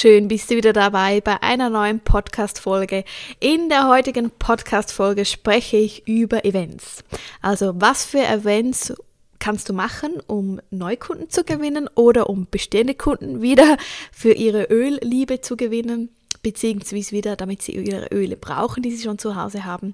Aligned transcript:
Schön 0.00 0.28
bist 0.28 0.50
du 0.50 0.56
wieder 0.56 0.72
dabei 0.72 1.20
bei 1.20 1.42
einer 1.42 1.68
neuen 1.68 2.00
Podcast-Folge. 2.00 3.04
In 3.38 3.68
der 3.68 3.86
heutigen 3.86 4.30
Podcast-Folge 4.30 5.26
spreche 5.26 5.76
ich 5.76 6.08
über 6.08 6.46
Events. 6.46 7.04
Also, 7.42 7.74
was 7.74 8.06
für 8.06 8.24
Events 8.24 8.94
kannst 9.40 9.68
du 9.68 9.74
machen, 9.74 10.14
um 10.26 10.58
Neukunden 10.70 11.28
zu 11.28 11.44
gewinnen 11.44 11.86
oder 11.96 12.30
um 12.30 12.46
bestehende 12.50 12.94
Kunden 12.94 13.42
wieder 13.42 13.76
für 14.10 14.32
ihre 14.32 14.62
Ölliebe 14.70 15.42
zu 15.42 15.58
gewinnen, 15.58 16.08
beziehungsweise 16.42 17.12
wieder, 17.12 17.36
damit 17.36 17.60
sie 17.60 17.72
ihre 17.72 18.06
Öle 18.06 18.38
brauchen, 18.38 18.82
die 18.82 18.92
sie 18.92 19.04
schon 19.04 19.18
zu 19.18 19.36
Hause 19.36 19.66
haben. 19.66 19.92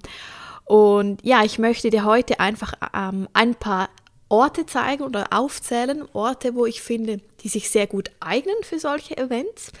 Und 0.63 1.21
ja, 1.25 1.43
ich 1.43 1.59
möchte 1.59 1.89
dir 1.89 2.05
heute 2.05 2.39
einfach 2.39 2.75
ähm, 2.95 3.27
ein 3.33 3.55
paar 3.55 3.89
Orte 4.29 4.65
zeigen 4.65 5.03
oder 5.03 5.27
aufzählen, 5.31 6.03
Orte, 6.13 6.55
wo 6.55 6.65
ich 6.65 6.81
finde, 6.81 7.21
die 7.41 7.49
sich 7.49 7.69
sehr 7.69 7.87
gut 7.87 8.11
eignen 8.19 8.55
für 8.63 8.79
solche 8.79 9.17
Events. 9.17 9.71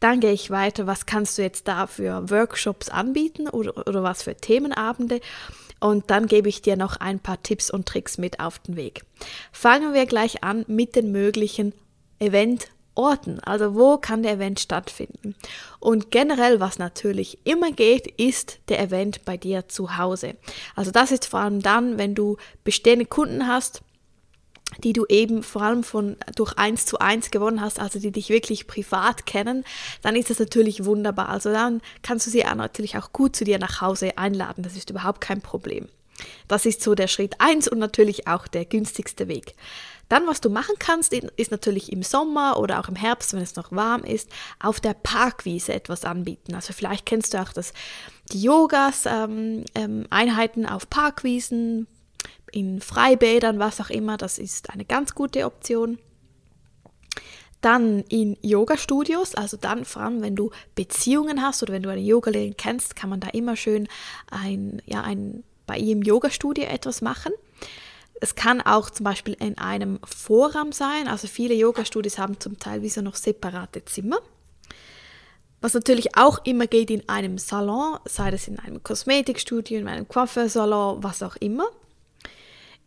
Dann 0.00 0.20
gehe 0.20 0.32
ich 0.32 0.50
weiter, 0.50 0.86
was 0.86 1.06
kannst 1.06 1.38
du 1.38 1.42
jetzt 1.42 1.66
da 1.66 1.86
für 1.86 2.30
Workshops 2.30 2.88
anbieten 2.88 3.48
oder, 3.48 3.86
oder 3.86 4.02
was 4.02 4.22
für 4.22 4.36
Themenabende. 4.36 5.20
Und 5.80 6.10
dann 6.10 6.26
gebe 6.26 6.48
ich 6.48 6.62
dir 6.62 6.76
noch 6.76 6.96
ein 6.96 7.18
paar 7.18 7.42
Tipps 7.42 7.70
und 7.70 7.86
Tricks 7.86 8.16
mit 8.16 8.40
auf 8.40 8.58
den 8.60 8.76
Weg. 8.76 9.04
Fangen 9.52 9.92
wir 9.92 10.06
gleich 10.06 10.42
an 10.42 10.64
mit 10.68 10.96
den 10.96 11.12
möglichen 11.12 11.72
Event 12.18 12.68
Orten, 12.96 13.40
also 13.40 13.74
wo 13.74 13.98
kann 13.98 14.22
der 14.22 14.32
Event 14.32 14.58
stattfinden. 14.58 15.34
Und 15.78 16.10
generell, 16.10 16.60
was 16.60 16.78
natürlich 16.78 17.38
immer 17.44 17.70
geht, 17.70 18.06
ist 18.06 18.58
der 18.68 18.80
Event 18.80 19.24
bei 19.24 19.36
dir 19.36 19.68
zu 19.68 19.98
Hause. 19.98 20.36
Also 20.74 20.90
das 20.90 21.12
ist 21.12 21.26
vor 21.26 21.40
allem 21.40 21.60
dann, 21.60 21.98
wenn 21.98 22.14
du 22.14 22.38
bestehende 22.64 23.04
Kunden 23.04 23.46
hast, 23.46 23.82
die 24.82 24.92
du 24.92 25.06
eben 25.08 25.42
vor 25.42 25.62
allem 25.62 25.84
von 25.84 26.16
durch 26.34 26.54
eins 26.58 26.86
zu 26.86 26.98
eins 26.98 27.30
gewonnen 27.30 27.60
hast, 27.60 27.78
also 27.78 27.98
die 27.98 28.10
dich 28.10 28.28
wirklich 28.28 28.66
privat 28.66 29.26
kennen, 29.26 29.64
dann 30.02 30.16
ist 30.16 30.30
das 30.30 30.38
natürlich 30.38 30.84
wunderbar. 30.84 31.28
Also 31.28 31.50
dann 31.50 31.80
kannst 32.02 32.26
du 32.26 32.30
sie 32.30 32.42
natürlich 32.42 32.96
auch 32.98 33.12
gut 33.12 33.36
zu 33.36 33.44
dir 33.44 33.58
nach 33.58 33.80
Hause 33.80 34.18
einladen. 34.18 34.62
Das 34.62 34.76
ist 34.76 34.90
überhaupt 34.90 35.20
kein 35.20 35.40
Problem. 35.40 35.88
Das 36.48 36.66
ist 36.66 36.82
so 36.82 36.94
der 36.94 37.08
Schritt 37.08 37.40
eins 37.40 37.68
und 37.68 37.78
natürlich 37.78 38.26
auch 38.26 38.48
der 38.48 38.64
günstigste 38.64 39.28
Weg. 39.28 39.54
Dann, 40.08 40.26
was 40.26 40.40
du 40.40 40.50
machen 40.50 40.76
kannst, 40.78 41.12
ist 41.12 41.50
natürlich 41.50 41.90
im 41.90 42.02
Sommer 42.02 42.58
oder 42.58 42.78
auch 42.78 42.88
im 42.88 42.94
Herbst, 42.94 43.32
wenn 43.32 43.42
es 43.42 43.56
noch 43.56 43.72
warm 43.72 44.04
ist, 44.04 44.30
auf 44.60 44.78
der 44.78 44.94
Parkwiese 44.94 45.74
etwas 45.74 46.04
anbieten. 46.04 46.54
Also 46.54 46.72
vielleicht 46.72 47.06
kennst 47.06 47.34
du 47.34 47.42
auch 47.42 47.52
das, 47.52 47.72
die 48.30 48.40
Yogas, 48.40 49.06
ähm, 49.06 49.64
ähm, 49.74 50.06
auf 50.68 50.88
Parkwiesen, 50.88 51.88
in 52.56 52.80
Freibädern, 52.80 53.58
was 53.58 53.82
auch 53.82 53.90
immer, 53.90 54.16
das 54.16 54.38
ist 54.38 54.70
eine 54.70 54.86
ganz 54.86 55.14
gute 55.14 55.44
Option. 55.44 55.98
Dann 57.60 58.00
in 58.08 58.38
Yoga-Studios, 58.40 59.34
also 59.34 59.58
dann 59.58 59.84
vor 59.84 60.02
allem, 60.02 60.22
wenn 60.22 60.36
du 60.36 60.50
Beziehungen 60.74 61.42
hast 61.42 61.62
oder 61.62 61.74
wenn 61.74 61.82
du 61.82 61.90
eine 61.90 62.00
Yogalehrerin 62.00 62.56
kennst, 62.56 62.96
kann 62.96 63.10
man 63.10 63.20
da 63.20 63.28
immer 63.28 63.56
schön 63.56 63.88
ein, 64.30 64.80
ja, 64.86 65.02
ein, 65.02 65.44
bei 65.66 65.76
ihrem 65.76 66.00
Yoga-Studio 66.00 66.64
etwas 66.64 67.02
machen. 67.02 67.32
Es 68.22 68.34
kann 68.34 68.62
auch 68.62 68.88
zum 68.88 69.04
Beispiel 69.04 69.36
in 69.38 69.58
einem 69.58 69.98
Vorraum 70.04 70.72
sein, 70.72 71.08
also 71.08 71.26
viele 71.28 71.54
Yoga-Studios 71.54 72.16
haben 72.16 72.40
zum 72.40 72.58
Teil 72.58 72.80
wie 72.80 72.88
so 72.88 73.02
noch 73.02 73.16
separate 73.16 73.84
Zimmer. 73.84 74.18
Was 75.60 75.74
natürlich 75.74 76.16
auch 76.16 76.42
immer 76.46 76.66
geht 76.66 76.90
in 76.90 77.06
einem 77.06 77.36
Salon, 77.36 77.98
sei 78.06 78.30
es 78.30 78.48
in 78.48 78.58
einem 78.58 78.82
Kosmetikstudio, 78.82 79.78
in 79.78 79.88
einem 79.88 80.08
Coiffeursalon, 80.08 81.02
was 81.02 81.22
auch 81.22 81.36
immer 81.36 81.66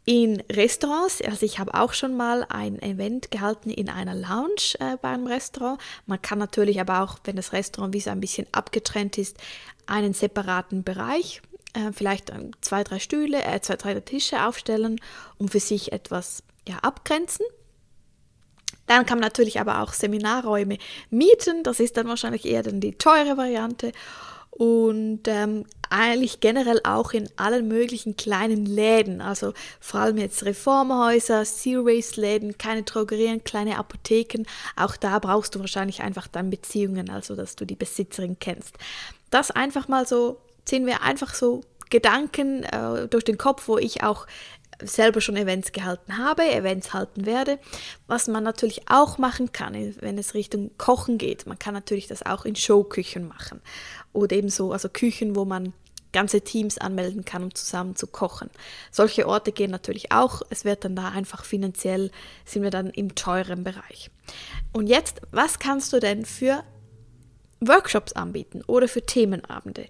in 0.10 0.42
Restaurants. 0.52 1.22
Also 1.22 1.46
ich 1.46 1.60
habe 1.60 1.76
auch 1.76 1.94
schon 1.94 2.18
mal 2.18 2.44
ein 2.50 2.82
Event 2.82 3.30
gehalten 3.30 3.70
in 3.70 3.90
einer 3.90 4.16
Lounge 4.16 4.74
äh, 4.80 4.98
beim 5.00 5.28
Restaurant. 5.28 5.80
Man 6.08 6.20
kann 6.20 6.40
natürlich 6.40 6.82
aber 6.82 7.04
auch, 7.04 7.20
wenn 7.26 7.36
das 7.36 7.54
Restaurant 7.54 7.94
wie 7.94 8.00
so 8.00 8.10
ein 8.10 8.20
bisschen 8.20 8.48
abgetrennt 8.52 9.20
ist, 9.20 9.38
einen 9.86 10.16
separaten 10.16 10.84
Bereich, 10.84 11.44
äh, 11.76 11.92
vielleicht 11.92 12.34
zwei, 12.62 12.84
drei 12.84 12.98
Stühle, 12.98 13.44
äh, 13.44 13.62
zwei, 13.62 13.76
drei 13.76 14.00
Tische 14.00 14.48
aufstellen, 14.48 15.00
um 15.38 15.48
für 15.48 15.60
sich 15.60 15.92
etwas 15.92 16.42
ja, 16.68 16.78
abgrenzen. 16.80 17.46
Dann 18.88 19.06
kann 19.06 19.20
man 19.20 19.28
natürlich 19.28 19.60
aber 19.60 19.84
auch 19.84 19.94
Seminarräume 19.94 20.80
mieten. 21.12 21.62
Das 21.62 21.80
ist 21.80 21.98
dann 21.98 22.08
wahrscheinlich 22.08 22.46
eher 22.46 22.64
dann 22.64 22.82
die 22.82 22.98
teure 22.98 23.38
Variante 23.38 23.92
und 24.60 25.22
ähm, 25.28 25.64
eigentlich 25.90 26.42
generell 26.42 26.82
auch 26.84 27.14
in 27.14 27.30
allen 27.38 27.70
möglichen 27.70 28.18
kleinen 28.18 28.66
Läden, 28.66 29.22
also 29.22 29.54
vor 29.80 30.02
allem 30.02 30.18
jetzt 30.18 30.44
Reformhäuser, 30.44 31.46
Zero-Waste-Läden, 31.46 32.58
keine 32.58 32.84
Drogerien, 32.84 33.42
kleine 33.46 33.78
Apotheken, 33.78 34.44
auch 34.76 34.98
da 34.98 35.18
brauchst 35.20 35.56
du 35.56 35.62
wahrscheinlich 35.62 36.02
einfach 36.02 36.28
dann 36.28 36.50
Beziehungen, 36.50 37.10
also 37.10 37.38
dass 37.38 37.56
du 37.56 37.64
die 37.64 37.78
Besitzerin 37.78 38.36
kennst. 38.38 38.76
Das 39.30 39.50
einfach 39.50 39.88
mal 39.88 40.06
so, 40.06 40.42
ziehen 40.66 40.86
wir 40.86 41.04
einfach 41.04 41.36
so 41.36 41.62
Gedanken 41.90 42.64
äh, 42.64 43.08
durch 43.08 43.24
den 43.24 43.38
Kopf, 43.38 43.70
wo 43.70 43.78
ich 43.78 44.04
auch 44.04 44.28
selber 44.82 45.22
schon 45.22 45.36
Events 45.36 45.72
gehalten 45.72 46.18
habe, 46.18 46.44
Events 46.44 46.94
halten 46.94 47.26
werde. 47.26 47.60
Was 48.08 48.28
man 48.28 48.44
natürlich 48.44 48.90
auch 48.90 49.18
machen 49.18 49.52
kann, 49.52 49.74
wenn 50.00 50.18
es 50.18 50.34
Richtung 50.34 50.72
Kochen 50.78 51.18
geht, 51.18 51.46
man 51.46 51.60
kann 51.60 51.74
natürlich 51.74 52.08
das 52.08 52.26
auch 52.26 52.46
in 52.46 52.56
Showküchen 52.56 53.28
machen 53.28 53.62
oder 54.14 54.36
ebenso, 54.36 54.72
also 54.72 54.90
Küchen, 54.90 55.36
wo 55.36 55.46
man 55.46 55.74
ganze 56.12 56.42
Teams 56.42 56.78
anmelden 56.78 57.26
kann, 57.26 57.44
um 57.44 57.54
zusammen 57.54 57.96
zu 57.96 58.08
kochen. 58.08 58.50
Solche 58.92 59.28
Orte 59.28 59.52
gehen 59.52 59.72
natürlich 59.72 60.12
auch. 60.12 60.42
Es 60.50 60.66
wird 60.66 60.84
dann 60.84 60.96
da 60.96 61.10
einfach 61.10 61.46
finanziell, 61.46 62.12
sind 62.46 62.64
wir 62.64 62.72
dann 62.72 62.90
im 62.90 63.16
teuren 63.16 63.64
Bereich. 63.64 64.10
Und 64.74 64.88
jetzt, 64.88 65.22
was 65.32 65.60
kannst 65.60 65.94
du 65.94 66.00
denn 66.00 66.26
für 66.26 66.64
Workshops 67.60 68.14
anbieten 68.14 68.64
oder 68.66 68.88
für 68.88 69.06
Themenabende? 69.06 69.88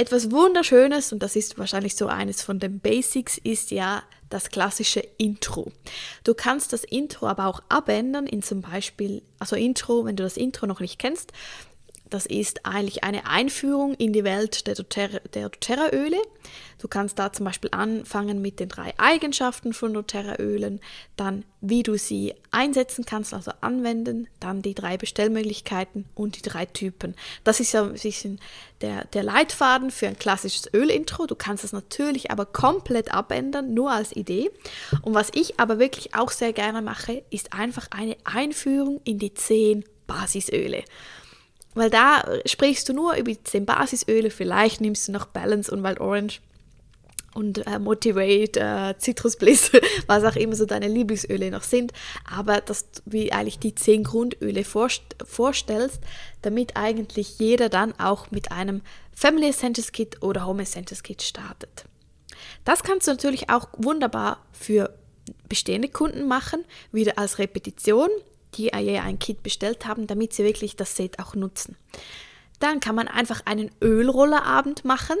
Etwas 0.00 0.30
Wunderschönes, 0.30 1.12
und 1.12 1.22
das 1.22 1.36
ist 1.36 1.58
wahrscheinlich 1.58 1.94
so 1.94 2.06
eines 2.06 2.40
von 2.40 2.58
den 2.58 2.80
Basics, 2.80 3.36
ist 3.36 3.70
ja 3.70 4.02
das 4.30 4.48
klassische 4.48 5.00
Intro. 5.18 5.72
Du 6.24 6.32
kannst 6.32 6.72
das 6.72 6.84
Intro 6.84 7.26
aber 7.26 7.44
auch 7.44 7.60
abändern 7.68 8.26
in 8.26 8.42
zum 8.42 8.62
Beispiel, 8.62 9.20
also 9.38 9.56
Intro, 9.56 10.06
wenn 10.06 10.16
du 10.16 10.22
das 10.22 10.38
Intro 10.38 10.66
noch 10.66 10.80
nicht 10.80 10.98
kennst, 10.98 11.34
das 12.10 12.26
ist 12.26 12.66
eigentlich 12.66 13.04
eine 13.04 13.26
Einführung 13.26 13.94
in 13.94 14.12
die 14.12 14.24
Welt 14.24 14.66
der 14.66 14.74
doTERRA-Öle. 14.74 16.16
Du 16.78 16.88
kannst 16.88 17.18
da 17.18 17.32
zum 17.32 17.44
Beispiel 17.44 17.70
anfangen 17.72 18.42
mit 18.42 18.58
den 18.58 18.68
drei 18.68 18.94
Eigenschaften 18.98 19.72
von 19.72 19.94
doTERRA-Ölen, 19.94 20.80
dann 21.16 21.44
wie 21.60 21.82
du 21.82 21.98
sie 21.98 22.34
einsetzen 22.50 23.04
kannst, 23.04 23.34
also 23.34 23.52
anwenden, 23.60 24.28
dann 24.40 24.62
die 24.62 24.74
drei 24.74 24.96
Bestellmöglichkeiten 24.96 26.06
und 26.14 26.36
die 26.36 26.42
drei 26.42 26.66
Typen. 26.66 27.14
Das 27.44 27.60
ist 27.60 27.72
ja 27.72 27.82
ein 27.82 27.92
bisschen 27.92 28.40
der, 28.80 29.04
der 29.06 29.22
Leitfaden 29.22 29.90
für 29.90 30.08
ein 30.08 30.18
klassisches 30.18 30.72
Ölintro. 30.72 31.26
Du 31.26 31.34
kannst 31.34 31.64
es 31.64 31.72
natürlich 31.72 32.30
aber 32.30 32.46
komplett 32.46 33.12
abändern, 33.12 33.74
nur 33.74 33.92
als 33.92 34.16
Idee. 34.16 34.50
Und 35.02 35.14
was 35.14 35.30
ich 35.34 35.60
aber 35.60 35.78
wirklich 35.78 36.14
auch 36.14 36.30
sehr 36.30 36.52
gerne 36.52 36.82
mache, 36.82 37.22
ist 37.30 37.52
einfach 37.52 37.88
eine 37.90 38.16
Einführung 38.24 39.00
in 39.04 39.18
die 39.18 39.34
zehn 39.34 39.84
Basisöle. 40.06 40.82
Weil 41.74 41.90
da 41.90 42.24
sprichst 42.46 42.88
du 42.88 42.92
nur 42.92 43.14
über 43.14 43.30
die 43.30 43.42
10 43.42 43.64
Basisöle, 43.64 44.30
vielleicht 44.30 44.80
nimmst 44.80 45.06
du 45.08 45.12
noch 45.12 45.26
Balance 45.26 45.70
und 45.70 45.84
Wild 45.84 46.00
Orange 46.00 46.40
und 47.34 47.64
äh, 47.66 47.78
Motivate, 47.78 48.58
äh, 48.58 48.94
Citrus 48.98 49.36
Bliss, 49.36 49.70
was 50.06 50.24
auch 50.24 50.36
immer 50.36 50.56
so 50.56 50.66
deine 50.66 50.88
Lieblingsöle 50.88 51.50
noch 51.50 51.62
sind, 51.62 51.92
aber 52.28 52.60
dass 52.60 52.90
du 52.90 53.02
wie 53.06 53.32
eigentlich 53.32 53.58
die 53.58 53.74
10 53.74 54.04
Grundöle 54.04 54.64
vorst 54.64 55.02
vorstellst, 55.24 56.00
damit 56.42 56.76
eigentlich 56.76 57.38
jeder 57.38 57.68
dann 57.68 57.98
auch 58.00 58.30
mit 58.30 58.50
einem 58.50 58.82
Family 59.14 59.48
Essentials 59.48 59.92
Kit 59.92 60.22
oder 60.22 60.46
Home 60.46 60.62
Essentials 60.62 61.02
Kit 61.02 61.22
startet. 61.22 61.84
Das 62.64 62.82
kannst 62.82 63.06
du 63.06 63.12
natürlich 63.12 63.48
auch 63.48 63.68
wunderbar 63.76 64.44
für 64.52 64.92
bestehende 65.48 65.88
Kunden 65.88 66.26
machen, 66.26 66.64
wieder 66.90 67.18
als 67.18 67.38
Repetition 67.38 68.08
die 68.54 68.70
je 68.76 68.98
ein 68.98 69.18
Kit 69.18 69.42
bestellt 69.42 69.86
haben, 69.86 70.06
damit 70.06 70.32
sie 70.32 70.44
wirklich 70.44 70.76
das 70.76 70.96
Set 70.96 71.18
auch 71.18 71.34
nutzen. 71.34 71.76
Dann 72.58 72.80
kann 72.80 72.94
man 72.94 73.08
einfach 73.08 73.42
einen 73.46 73.70
Ölrollerabend 73.82 74.84
machen. 74.84 75.16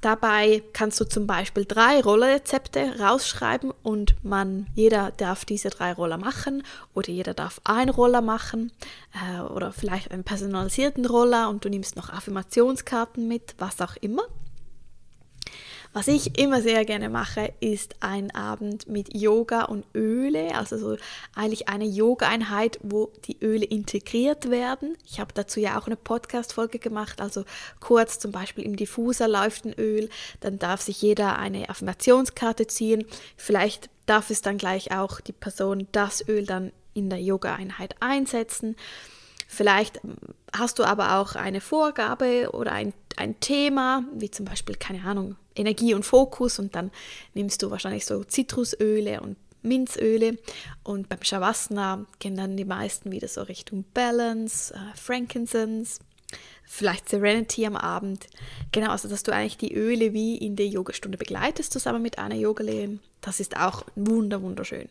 Dabei 0.00 0.62
kannst 0.72 1.00
du 1.00 1.04
zum 1.04 1.26
Beispiel 1.26 1.64
drei 1.64 2.00
Rollerrezepte 2.00 3.00
rausschreiben 3.00 3.72
und 3.82 4.14
man, 4.22 4.68
jeder 4.76 5.10
darf 5.10 5.44
diese 5.44 5.70
drei 5.70 5.92
Roller 5.92 6.18
machen 6.18 6.62
oder 6.94 7.10
jeder 7.10 7.34
darf 7.34 7.60
einen 7.64 7.90
Roller 7.90 8.20
machen 8.20 8.70
äh, 9.12 9.40
oder 9.40 9.72
vielleicht 9.72 10.12
einen 10.12 10.22
personalisierten 10.22 11.04
Roller 11.04 11.48
und 11.48 11.64
du 11.64 11.68
nimmst 11.68 11.96
noch 11.96 12.10
Affirmationskarten 12.10 13.26
mit, 13.26 13.56
was 13.58 13.80
auch 13.80 13.96
immer. 13.96 14.22
Was 15.92 16.06
ich 16.06 16.38
immer 16.38 16.60
sehr 16.60 16.84
gerne 16.84 17.08
mache, 17.08 17.52
ist 17.60 17.96
ein 18.00 18.30
Abend 18.34 18.88
mit 18.88 19.16
Yoga 19.16 19.64
und 19.64 19.86
Öle, 19.94 20.54
also 20.54 20.76
so 20.76 20.96
eigentlich 21.34 21.68
eine 21.68 21.86
Yoga-Einheit, 21.86 22.78
wo 22.82 23.10
die 23.26 23.38
Öle 23.42 23.64
integriert 23.64 24.50
werden. 24.50 24.96
Ich 25.06 25.18
habe 25.18 25.32
dazu 25.32 25.60
ja 25.60 25.78
auch 25.78 25.86
eine 25.86 25.96
Podcast-Folge 25.96 26.78
gemacht, 26.78 27.20
also 27.20 27.44
kurz 27.80 28.18
zum 28.18 28.32
Beispiel 28.32 28.64
im 28.64 28.76
Diffuser 28.76 29.28
läuft 29.28 29.64
ein 29.64 29.72
Öl, 29.72 30.10
dann 30.40 30.58
darf 30.58 30.82
sich 30.82 31.00
jeder 31.00 31.38
eine 31.38 31.70
Affirmationskarte 31.70 32.66
ziehen. 32.66 33.04
Vielleicht 33.36 33.88
darf 34.04 34.30
es 34.30 34.42
dann 34.42 34.58
gleich 34.58 34.92
auch 34.92 35.20
die 35.20 35.32
Person 35.32 35.88
das 35.92 36.26
Öl 36.28 36.44
dann 36.44 36.72
in 36.92 37.08
der 37.08 37.20
Yoga-Einheit 37.20 37.96
einsetzen. 38.00 38.76
Vielleicht 39.46 40.00
hast 40.54 40.78
du 40.78 40.84
aber 40.84 41.18
auch 41.18 41.34
eine 41.34 41.62
Vorgabe 41.62 42.50
oder 42.52 42.72
ein, 42.72 42.92
ein 43.16 43.40
Thema, 43.40 44.04
wie 44.12 44.30
zum 44.30 44.44
Beispiel, 44.44 44.74
keine 44.76 45.02
Ahnung, 45.04 45.36
Energie 45.58 45.94
und 45.94 46.04
Fokus 46.04 46.58
und 46.58 46.74
dann 46.74 46.90
nimmst 47.34 47.62
du 47.62 47.70
wahrscheinlich 47.70 48.06
so 48.06 48.24
Zitrusöle 48.24 49.20
und 49.20 49.36
Minzöle 49.62 50.38
und 50.84 51.08
beim 51.08 51.22
Shavasana 51.22 52.06
gehen 52.18 52.36
dann 52.36 52.56
die 52.56 52.64
meisten 52.64 53.10
wieder 53.10 53.28
so 53.28 53.42
Richtung 53.42 53.84
Balance, 53.92 54.72
äh, 54.72 54.96
Frankincense, 54.96 56.00
vielleicht 56.64 57.08
Serenity 57.08 57.66
am 57.66 57.76
Abend. 57.76 58.26
Genau, 58.72 58.90
also 58.90 59.08
dass 59.08 59.22
du 59.22 59.32
eigentlich 59.32 59.58
die 59.58 59.74
Öle 59.74 60.12
wie 60.12 60.36
in 60.36 60.56
der 60.56 60.66
Yogastunde 60.66 61.18
begleitest 61.18 61.72
zusammen 61.72 62.02
mit 62.02 62.18
einer 62.18 62.36
Yogalehrerin. 62.36 63.00
Das 63.20 63.40
ist 63.40 63.56
auch 63.56 63.84
wunder 63.96 64.42
wunderschön. 64.42 64.88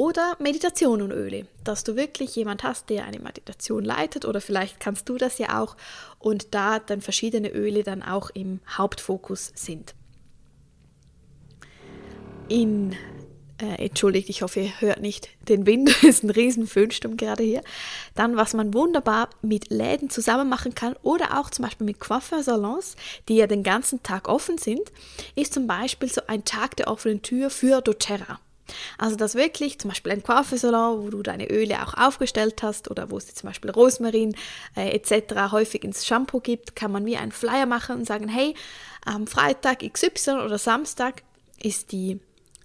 Oder 0.00 0.34
Meditation 0.38 1.02
und 1.02 1.10
Öle, 1.10 1.46
dass 1.62 1.84
du 1.84 1.94
wirklich 1.94 2.34
jemand 2.34 2.62
hast, 2.62 2.88
der 2.88 3.04
eine 3.04 3.18
Meditation 3.18 3.84
leitet 3.84 4.24
oder 4.24 4.40
vielleicht 4.40 4.80
kannst 4.80 5.10
du 5.10 5.18
das 5.18 5.36
ja 5.36 5.60
auch 5.60 5.76
und 6.18 6.54
da 6.54 6.78
dann 6.78 7.02
verschiedene 7.02 7.50
Öle 7.50 7.82
dann 7.82 8.02
auch 8.02 8.30
im 8.30 8.60
Hauptfokus 8.66 9.52
sind. 9.54 9.94
In 12.48 12.96
äh, 13.60 13.88
entschuldigt, 13.88 14.30
ich 14.30 14.40
hoffe, 14.40 14.60
ihr 14.60 14.80
hört 14.80 15.02
nicht 15.02 15.28
den 15.50 15.66
Wind, 15.66 15.90
es 15.98 16.02
ist 16.02 16.24
ein 16.24 16.30
riesen 16.30 16.66
Föhnsturm 16.66 17.18
gerade 17.18 17.42
hier. 17.42 17.60
Dann, 18.14 18.38
was 18.38 18.54
man 18.54 18.72
wunderbar 18.72 19.28
mit 19.42 19.68
Läden 19.68 20.08
zusammen 20.08 20.48
machen 20.48 20.74
kann 20.74 20.96
oder 21.02 21.38
auch 21.38 21.50
zum 21.50 21.66
Beispiel 21.66 21.84
mit 21.84 22.00
Coiffeursalons, 22.00 22.96
die 23.28 23.36
ja 23.36 23.46
den 23.46 23.62
ganzen 23.62 24.02
Tag 24.02 24.30
offen 24.30 24.56
sind, 24.56 24.92
ist 25.34 25.52
zum 25.52 25.66
Beispiel 25.66 26.10
so 26.10 26.22
ein 26.26 26.46
Tag 26.46 26.76
der 26.76 26.88
offenen 26.88 27.20
Tür 27.20 27.50
für 27.50 27.82
doTERRA. 27.82 28.40
Also 28.98 29.16
dass 29.16 29.34
wirklich 29.34 29.78
zum 29.78 29.90
Beispiel 29.90 30.12
ein 30.12 30.22
Coiffeursalon, 30.22 31.04
wo 31.04 31.10
du 31.10 31.22
deine 31.22 31.50
Öle 31.50 31.82
auch 31.82 31.94
aufgestellt 31.94 32.62
hast 32.62 32.90
oder 32.90 33.10
wo 33.10 33.18
es 33.18 33.34
zum 33.34 33.48
Beispiel 33.48 33.70
Rosmarin 33.70 34.34
äh, 34.76 34.90
etc. 34.90 35.52
häufig 35.52 35.84
ins 35.84 36.06
Shampoo 36.06 36.40
gibt, 36.40 36.76
kann 36.76 36.92
man 36.92 37.06
wie 37.06 37.16
einen 37.16 37.32
Flyer 37.32 37.66
machen 37.66 37.96
und 37.96 38.06
sagen, 38.06 38.28
hey, 38.28 38.54
am 39.04 39.26
Freitag 39.26 39.80
XY 39.80 40.42
oder 40.44 40.58
Samstag 40.58 41.22
ist 41.62 41.92
die 41.92 42.20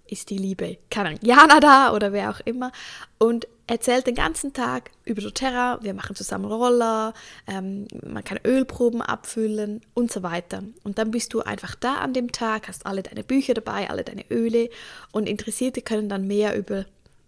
ist 0.07 0.29
die 0.29 0.37
liebe 0.37 0.77
Jana 1.21 1.59
da 1.59 1.91
oder 1.91 2.13
wer 2.13 2.29
auch 2.29 2.39
immer 2.45 2.71
und 3.17 3.47
erzählt 3.67 4.07
den 4.07 4.15
ganzen 4.15 4.53
Tag 4.53 4.91
über 5.06 5.21
doTERRA, 5.21 5.79
wir 5.81 5.94
machen 5.94 6.15
zusammen 6.15 6.45
Roller, 6.45 7.13
ähm, 7.47 7.88
man 8.06 8.23
kann 8.23 8.39
Ölproben 8.45 9.01
abfüllen 9.01 9.81
und 9.94 10.12
so 10.12 10.23
weiter. 10.23 10.63
Und 10.83 10.97
dann 10.97 11.12
bist 11.12 11.33
du 11.33 11.41
einfach 11.41 11.75
da 11.75 11.95
an 11.95 12.13
dem 12.13 12.31
Tag, 12.31 12.67
hast 12.67 12.85
alle 12.85 13.03
deine 13.03 13.23
Bücher 13.23 13.53
dabei, 13.53 13.89
alle 13.89 14.03
deine 14.03 14.25
Öle 14.29 14.69
und 15.12 15.27
Interessierte 15.27 15.81
können 15.81 16.09
dann 16.09 16.27
mehr 16.27 16.57
über 16.57 16.85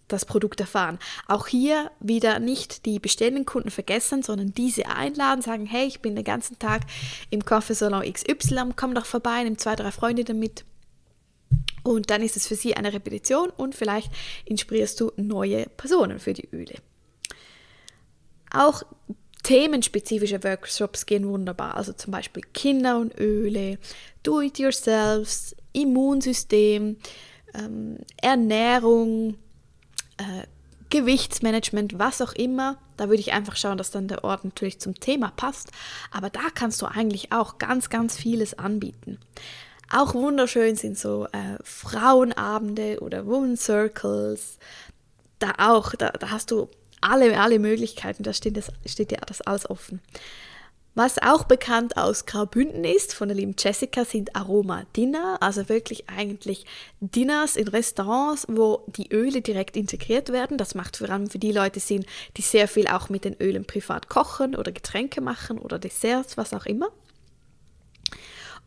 das 0.07 0.25
Produkt 0.25 0.59
erfahren. 0.59 0.99
Auch 1.27 1.47
hier 1.47 1.91
wieder 1.99 2.39
nicht 2.39 2.85
die 2.85 2.99
bestehenden 2.99 3.45
Kunden 3.45 3.71
vergessen, 3.71 4.23
sondern 4.23 4.53
diese 4.53 4.87
einladen, 4.87 5.41
sagen, 5.41 5.65
hey, 5.65 5.85
ich 5.85 6.01
bin 6.01 6.15
den 6.15 6.23
ganzen 6.23 6.59
Tag 6.59 6.83
im 7.29 7.43
Kaffeesalon 7.43 8.11
XY, 8.11 8.71
komm 8.75 8.95
doch 8.95 9.05
vorbei, 9.05 9.43
nimm 9.43 9.57
zwei, 9.57 9.75
drei 9.75 9.91
Freunde 9.91 10.23
damit 10.23 10.63
und 11.87 12.09
dann 12.09 12.21
ist 12.21 12.35
es 12.35 12.47
für 12.47 12.55
sie 12.55 12.75
eine 12.75 12.91
Repetition 12.91 13.49
und 13.49 13.73
vielleicht 13.73 14.11
inspirierst 14.43 14.99
du 14.99 15.13
neue 15.15 15.67
Personen 15.77 16.19
für 16.19 16.33
die 16.33 16.49
Öle. 16.51 16.75
Auch 18.51 18.83
themenspezifische 19.43 20.43
Workshops 20.43 21.05
gehen 21.05 21.27
wunderbar. 21.29 21.77
Also 21.77 21.93
zum 21.93 22.11
Beispiel 22.11 22.43
Kinder 22.53 22.97
und 22.97 23.17
Öle, 23.17 23.79
Do-it-yourselfs, 24.23 25.55
Immunsystem, 25.71 26.97
ähm, 27.53 27.99
Ernährung, 28.21 29.35
äh, 30.17 30.45
Gewichtsmanagement, 30.89 31.99
was 31.99 32.21
auch 32.21 32.33
immer. 32.33 32.77
Da 32.97 33.07
würde 33.07 33.21
ich 33.21 33.31
einfach 33.31 33.55
schauen, 33.55 33.77
dass 33.77 33.91
dann 33.91 34.09
der 34.09 34.25
Ort 34.25 34.43
natürlich 34.43 34.79
zum 34.79 34.99
Thema 34.99 35.31
passt. 35.37 35.71
Aber 36.11 36.29
da 36.29 36.49
kannst 36.53 36.81
du 36.81 36.85
eigentlich 36.85 37.31
auch 37.31 37.57
ganz, 37.57 37.89
ganz 37.89 38.17
vieles 38.17 38.59
anbieten. 38.59 39.19
Auch 39.89 40.13
wunderschön 40.13 40.75
sind 40.75 40.97
so 40.97 41.27
äh, 41.31 41.57
Frauenabende 41.63 42.99
oder 42.99 43.25
Woman 43.25 43.55
Circles. 43.55 44.57
Da 45.39 45.53
auch, 45.57 45.93
da, 45.93 46.09
da 46.09 46.31
hast 46.31 46.51
du 46.51 46.69
alle, 46.99 47.39
alle 47.39 47.59
Möglichkeiten, 47.59 48.23
da 48.23 48.33
steht, 48.33 48.57
das, 48.57 48.71
steht 48.85 49.11
dir 49.11 49.19
das 49.25 49.41
alles 49.41 49.69
offen. 49.69 50.01
Was 50.97 51.21
auch 51.21 51.43
bekannt 51.43 51.95
aus 51.95 52.25
Graubünden 52.25 52.83
ist, 52.83 53.13
von 53.13 53.27
der 53.27 53.37
lieben 53.37 53.53
Jessica, 53.55 54.03
sind 54.03 54.35
Aroma-Dinner, 54.35 55.37
also 55.41 55.69
wirklich 55.69 56.09
eigentlich 56.09 56.65
Dinners 57.01 57.55
in 57.55 57.67
Restaurants, 57.67 58.47
wo 58.49 58.83
die 58.87 59.13
Öle 59.13 59.41
direkt 59.41 59.77
integriert 59.77 60.31
werden. 60.31 60.57
Das 60.57 60.73
macht 60.73 60.97
vor 60.97 61.07
allem 61.11 61.29
für 61.29 61.37
die 61.37 61.51
Leute 61.51 61.79
Sinn, 61.79 62.03
die 62.35 62.41
sehr 62.41 62.67
viel 62.67 62.87
auch 62.87 63.09
mit 63.09 63.25
den 63.25 63.35
Ölen 63.39 63.63
privat 63.63 64.09
kochen 64.09 64.55
oder 64.55 64.71
Getränke 64.71 65.21
machen 65.21 65.59
oder 65.59 65.77
Desserts, 65.77 66.35
was 66.35 66.51
auch 66.51 66.65
immer. 66.65 66.87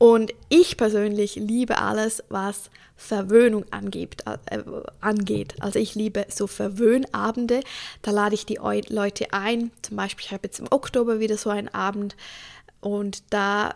Und 0.00 0.32
ich 0.48 0.78
persönlich 0.78 1.36
liebe 1.36 1.76
alles, 1.76 2.24
was 2.30 2.70
Verwöhnung 2.96 3.66
angeht. 3.70 4.16
Äh, 4.24 4.62
angeht. 5.02 5.56
Also 5.60 5.78
ich 5.78 5.94
liebe 5.94 6.24
so 6.30 6.46
Verwöhnabende. 6.46 7.60
Da 8.00 8.10
lade 8.10 8.34
ich 8.34 8.46
die 8.46 8.58
Leute 8.88 9.26
ein. 9.32 9.70
Zum 9.82 9.98
Beispiel, 9.98 10.24
ich 10.24 10.32
habe 10.32 10.46
jetzt 10.46 10.58
im 10.58 10.68
Oktober 10.70 11.20
wieder 11.20 11.36
so 11.36 11.50
einen 11.50 11.68
Abend 11.68 12.16
und 12.80 13.24
da 13.28 13.74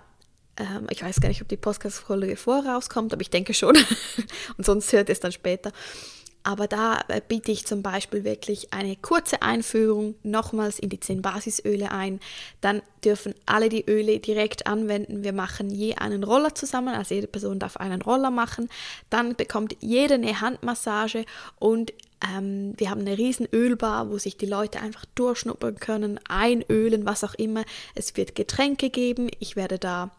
ähm, 0.57 0.87
ich 0.89 1.03
weiß 1.03 1.21
gar 1.21 1.29
nicht, 1.29 1.43
ob 1.43 1.49
die 1.49 1.59
Podcast-Folge 1.59 2.37
vorauskommt, 2.37 3.13
aber 3.13 3.21
ich 3.21 3.29
denke 3.29 3.53
schon. 3.53 3.77
und 4.57 4.65
sonst 4.65 4.95
hört 4.95 5.11
es 5.11 5.21
dann 5.21 5.33
später. 5.33 5.73
Aber 6.45 6.69
da 6.69 7.01
äh, 7.09 7.23
biete 7.27 7.51
ich 7.51 7.67
zum 7.67 7.83
Beispiel 7.83 8.23
wirklich 8.23 8.73
eine 8.73 8.97
kurze 8.97 9.41
Einführung 9.41 10.15
nochmals 10.23 10.79
in 10.79 10.91
die 10.91 11.01
10 11.01 11.23
Basisöle 11.23 11.91
ein. 11.91 12.21
Dann 12.61 12.83
dürfen 13.03 13.35
alle 13.47 13.71
die 13.71 13.85
Öle 13.89 14.21
direkt 14.21 14.67
anwenden. 14.67 15.25
Wir 15.25 15.33
machen 15.33 15.71
je 15.71 15.97
einen 15.97 16.23
Roller 16.23 16.55
zusammen, 16.55 16.95
also 16.95 17.15
jede 17.15 17.27
Person 17.27 17.59
darf 17.59 17.79
einen 17.79 18.03
Roller 18.03 18.31
machen. 18.31 18.69
Dann 19.09 19.35
bekommt 19.35 19.75
jeder 19.81 20.17
eine 20.17 20.43
Handmassage 20.43 21.25
und 21.59 21.95
ähm, 22.25 22.75
wir 22.77 22.91
haben 22.91 23.01
eine 23.01 23.17
riesen 23.17 23.49
Ölbar, 23.51 24.11
wo 24.11 24.19
sich 24.19 24.37
die 24.37 24.47
Leute 24.47 24.81
einfach 24.81 25.07
durchschnuppern 25.15 25.77
können, 25.77 26.21
einölen, 26.29 27.07
was 27.07 27.25
auch 27.25 27.35
immer. 27.35 27.65
Es 27.95 28.17
wird 28.17 28.35
Getränke 28.35 28.91
geben. 28.91 29.31
Ich 29.41 29.57
werde 29.57 29.79
da 29.79 30.11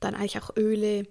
dann 0.00 0.14
eigentlich 0.14 0.38
auch 0.38 0.56
Öle 0.56 1.00
äh, 1.00 1.06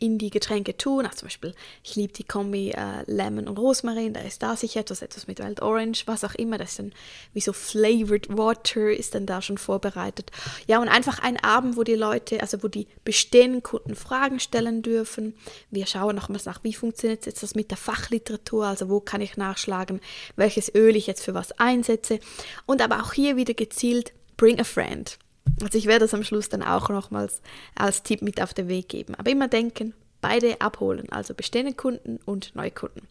in 0.00 0.18
die 0.18 0.30
Getränke 0.30 0.76
tun. 0.76 1.04
Also 1.04 1.18
zum 1.18 1.26
Beispiel, 1.26 1.54
ich 1.84 1.94
liebe 1.94 2.12
die 2.12 2.24
Kombi 2.24 2.70
äh, 2.70 3.04
Lemon 3.06 3.46
und 3.46 3.58
Rosmarin, 3.58 4.14
da 4.14 4.20
ist 4.20 4.42
da 4.42 4.56
sicher 4.56 4.80
etwas, 4.80 5.02
etwas 5.02 5.26
mit 5.26 5.38
Wild 5.38 5.62
Orange, 5.62 6.06
was 6.06 6.24
auch 6.24 6.34
immer. 6.34 6.58
Das 6.58 6.70
ist 6.70 6.78
dann 6.78 6.92
wie 7.32 7.40
so 7.40 7.52
Flavored 7.52 8.36
Water 8.36 8.90
ist 8.90 9.14
dann 9.14 9.26
da 9.26 9.42
schon 9.42 9.58
vorbereitet. 9.58 10.30
Ja, 10.66 10.80
und 10.80 10.88
einfach 10.88 11.20
ein 11.20 11.36
Abend, 11.42 11.76
wo 11.76 11.84
die 11.84 11.94
Leute, 11.94 12.40
also 12.40 12.62
wo 12.62 12.68
die 12.68 12.88
bestehenden 13.04 13.62
Kunden 13.62 13.94
Fragen 13.94 14.40
stellen 14.40 14.82
dürfen. 14.82 15.34
Wir 15.70 15.86
schauen 15.86 16.16
nochmals 16.16 16.46
nach, 16.46 16.64
wie 16.64 16.74
funktioniert 16.74 17.26
jetzt 17.26 17.42
das 17.42 17.54
mit 17.54 17.70
der 17.70 17.78
Fachliteratur, 17.78 18.66
also 18.66 18.88
wo 18.88 19.00
kann 19.00 19.20
ich 19.20 19.36
nachschlagen, 19.36 20.00
welches 20.36 20.74
Öl 20.74 20.96
ich 20.96 21.06
jetzt 21.06 21.24
für 21.24 21.34
was 21.34 21.52
einsetze. 21.52 22.18
Und 22.66 22.82
aber 22.82 23.02
auch 23.02 23.12
hier 23.12 23.36
wieder 23.36 23.54
gezielt, 23.54 24.12
bring 24.36 24.58
a 24.58 24.64
friend. 24.64 25.18
Also 25.62 25.76
ich 25.78 25.86
werde 25.86 26.04
das 26.04 26.14
am 26.14 26.24
Schluss 26.24 26.48
dann 26.48 26.62
auch 26.62 26.88
nochmals 26.88 27.40
als 27.74 28.02
Tipp 28.02 28.22
mit 28.22 28.40
auf 28.40 28.54
den 28.54 28.68
Weg 28.68 28.88
geben. 28.88 29.14
Aber 29.14 29.30
immer 29.30 29.48
denken, 29.48 29.94
beide 30.20 30.60
abholen, 30.60 31.10
also 31.10 31.34
bestehende 31.34 31.74
Kunden 31.74 32.18
und 32.24 32.54
Neukunden. 32.54 33.06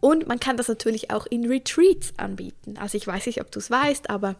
Und 0.00 0.26
man 0.26 0.40
kann 0.40 0.56
das 0.56 0.68
natürlich 0.68 1.10
auch 1.10 1.26
in 1.26 1.46
Retreats 1.46 2.12
anbieten. 2.16 2.76
Also 2.78 2.96
ich 2.96 3.06
weiß 3.06 3.26
nicht, 3.26 3.40
ob 3.40 3.50
du 3.50 3.58
es 3.58 3.70
weißt, 3.70 4.10
aber 4.10 4.36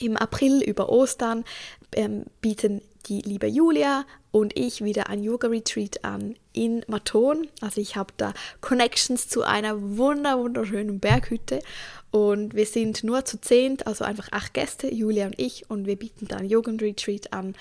im 0.00 0.16
April 0.16 0.62
über 0.62 0.88
Ostern 0.88 1.44
ähm, 1.92 2.24
bieten 2.40 2.82
die 3.06 3.20
liebe 3.22 3.46
Julia 3.46 4.04
und 4.30 4.56
ich 4.58 4.84
wieder 4.84 5.08
ein 5.08 5.22
Yoga-Retreat 5.22 6.04
an 6.04 6.36
in 6.52 6.84
Maton. 6.88 7.48
Also 7.60 7.80
ich 7.80 7.96
habe 7.96 8.12
da 8.16 8.34
Connections 8.60 9.28
zu 9.28 9.42
einer 9.42 9.96
wunder 9.96 10.38
wunderschönen 10.38 11.00
Berghütte. 11.00 11.60
Und 12.10 12.54
wir 12.54 12.66
sind 12.66 13.04
nur 13.04 13.24
zu 13.24 13.40
zehnt, 13.40 13.86
also 13.86 14.04
einfach 14.04 14.28
acht 14.32 14.54
Gäste, 14.54 14.92
Julia 14.92 15.26
und 15.26 15.38
ich. 15.38 15.70
Und 15.70 15.86
wir 15.86 15.96
bieten 15.96 16.28
da 16.28 16.36
ein 16.36 16.48
Yoga-Retreat 16.48 17.32
an. 17.32 17.46
ähm, 17.46 17.54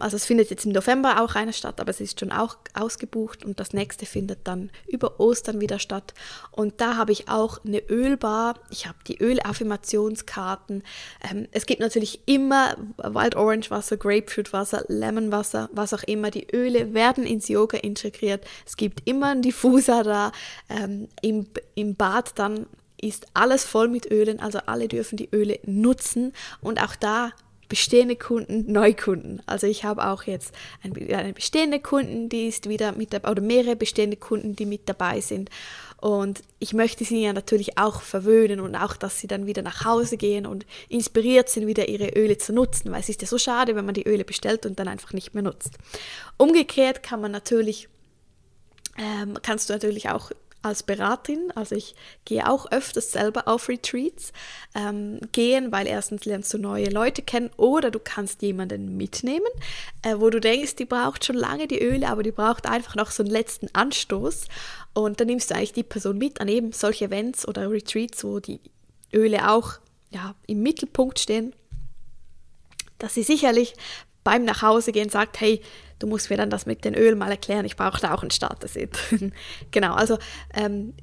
also 0.00 0.16
es 0.16 0.24
findet 0.24 0.50
jetzt 0.50 0.64
im 0.64 0.72
November 0.72 1.22
auch 1.22 1.34
eine 1.34 1.52
statt, 1.52 1.80
aber 1.80 1.90
es 1.90 2.00
ist 2.00 2.18
schon 2.18 2.32
auch 2.32 2.56
ausgebucht 2.74 3.44
und 3.44 3.60
das 3.60 3.72
nächste 3.72 4.04
findet 4.04 4.40
dann 4.44 4.70
über 4.86 5.20
Ostern 5.20 5.60
wieder 5.60 5.78
statt. 5.78 6.12
Und 6.50 6.80
da 6.80 6.96
habe 6.96 7.12
ich 7.12 7.28
auch 7.28 7.64
eine 7.64 7.78
Ölbar, 7.88 8.58
ich 8.70 8.86
habe 8.86 8.98
die 9.06 9.18
Ölaffirmationskarten. 9.18 10.82
Ähm, 11.30 11.46
es 11.52 11.66
gibt 11.66 11.80
natürlich 11.80 12.20
immer 12.26 12.76
Wild 12.96 13.36
Orange 13.36 13.70
Wasser, 13.70 13.96
Grapefruit 13.96 14.52
Wasser, 14.52 14.84
Lemon 14.88 15.30
Wasser, 15.30 15.68
was 15.72 15.94
auch 15.94 16.02
immer. 16.02 16.30
Die 16.30 16.48
Öle 16.52 16.92
werden 16.92 17.24
ins 17.24 17.48
Yoga 17.48 17.78
integriert. 17.78 18.44
Es 18.66 18.76
gibt 18.76 19.08
immer 19.08 19.28
einen 19.28 19.42
Diffuser 19.42 20.02
da. 20.02 20.32
Ähm, 20.68 21.08
im, 21.22 21.46
Im 21.74 21.94
Bad 21.94 22.38
dann 22.38 22.66
ist 23.00 23.26
alles 23.34 23.64
voll 23.64 23.88
mit 23.88 24.10
Ölen, 24.10 24.40
also 24.40 24.58
alle 24.66 24.88
dürfen 24.88 25.16
die 25.16 25.28
Öle 25.32 25.58
nutzen 25.64 26.32
und 26.60 26.82
auch 26.82 26.96
da 26.96 27.32
bestehende 27.68 28.16
Kunden, 28.16 28.70
Neukunden. 28.70 29.42
Also 29.46 29.66
ich 29.66 29.84
habe 29.84 30.06
auch 30.06 30.24
jetzt 30.24 30.54
eine 30.82 31.32
bestehende 31.32 31.80
Kunden, 31.80 32.28
die 32.28 32.48
ist 32.48 32.68
wieder 32.68 32.92
mit 32.92 33.12
dabei, 33.12 33.30
oder 33.30 33.42
mehrere 33.42 33.76
bestehende 33.76 34.16
Kunden, 34.16 34.56
die 34.56 34.66
mit 34.66 34.88
dabei 34.88 35.20
sind. 35.20 35.50
Und 35.98 36.42
ich 36.58 36.74
möchte 36.74 37.04
sie 37.04 37.22
ja 37.22 37.32
natürlich 37.32 37.78
auch 37.78 38.02
verwöhnen 38.02 38.60
und 38.60 38.76
auch, 38.76 38.96
dass 38.96 39.18
sie 39.18 39.26
dann 39.26 39.46
wieder 39.46 39.62
nach 39.62 39.84
Hause 39.84 40.16
gehen 40.16 40.46
und 40.46 40.66
inspiriert 40.88 41.48
sind, 41.48 41.66
wieder 41.66 41.88
ihre 41.88 42.10
Öle 42.10 42.36
zu 42.38 42.52
nutzen, 42.52 42.92
weil 42.92 43.00
es 43.00 43.08
ist 43.08 43.22
ja 43.22 43.28
so 43.28 43.38
schade, 43.38 43.74
wenn 43.76 43.86
man 43.86 43.94
die 43.94 44.06
Öle 44.06 44.24
bestellt 44.24 44.66
und 44.66 44.78
dann 44.78 44.88
einfach 44.88 45.12
nicht 45.12 45.34
mehr 45.34 45.42
nutzt. 45.42 45.78
Umgekehrt 46.36 47.02
kann 47.02 47.20
man 47.20 47.32
natürlich, 47.32 47.88
ähm, 48.98 49.38
kannst 49.42 49.68
du 49.68 49.72
natürlich 49.72 50.10
auch 50.10 50.30
als 50.66 50.82
Beraterin, 50.82 51.50
also 51.54 51.74
ich 51.74 51.94
gehe 52.24 52.48
auch 52.48 52.70
öfters 52.70 53.12
selber 53.12 53.48
auf 53.48 53.68
Retreats 53.68 54.32
ähm, 54.74 55.20
gehen, 55.32 55.72
weil 55.72 55.86
erstens 55.86 56.24
lernst 56.24 56.52
du 56.52 56.58
neue 56.58 56.90
Leute 56.90 57.22
kennen 57.22 57.50
oder 57.56 57.90
du 57.90 57.98
kannst 57.98 58.42
jemanden 58.42 58.96
mitnehmen, 58.96 59.46
äh, 60.02 60.16
wo 60.18 60.30
du 60.30 60.40
denkst, 60.40 60.76
die 60.76 60.84
braucht 60.84 61.24
schon 61.24 61.36
lange 61.36 61.66
die 61.66 61.82
Öle, 61.82 62.08
aber 62.08 62.22
die 62.22 62.32
braucht 62.32 62.66
einfach 62.66 62.94
noch 62.94 63.10
so 63.10 63.22
einen 63.22 63.32
letzten 63.32 63.68
Anstoß. 63.72 64.46
Und 64.94 65.20
dann 65.20 65.26
nimmst 65.26 65.50
du 65.50 65.54
eigentlich 65.54 65.72
die 65.72 65.82
Person 65.82 66.18
mit 66.18 66.40
an 66.40 66.48
eben 66.48 66.72
solche 66.72 67.06
Events 67.06 67.46
oder 67.46 67.70
Retreats, 67.70 68.24
wo 68.24 68.40
die 68.40 68.60
Öle 69.12 69.50
auch 69.50 69.74
ja, 70.10 70.34
im 70.46 70.62
Mittelpunkt 70.62 71.18
stehen, 71.18 71.54
dass 72.98 73.14
sie 73.14 73.22
sicherlich 73.22 73.74
beim 74.24 74.44
Nachhausegehen 74.44 75.08
sagt, 75.08 75.40
hey, 75.40 75.60
du 75.98 76.06
musst 76.06 76.30
mir 76.30 76.36
dann 76.36 76.50
das 76.50 76.66
mit 76.66 76.84
den 76.84 76.94
Ölen 76.94 77.18
mal 77.18 77.30
erklären, 77.30 77.64
ich 77.64 77.76
brauche 77.76 78.00
da 78.00 78.14
auch 78.14 78.22
ein 78.22 78.30
Starter-Set. 78.30 78.98
genau, 79.70 79.94
also 79.94 80.18
ähm, 80.54 80.94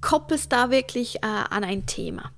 koppelst 0.00 0.52
da 0.52 0.70
wirklich 0.70 1.16
äh, 1.16 1.26
an 1.26 1.64
ein 1.64 1.86
Thema. 1.86 2.32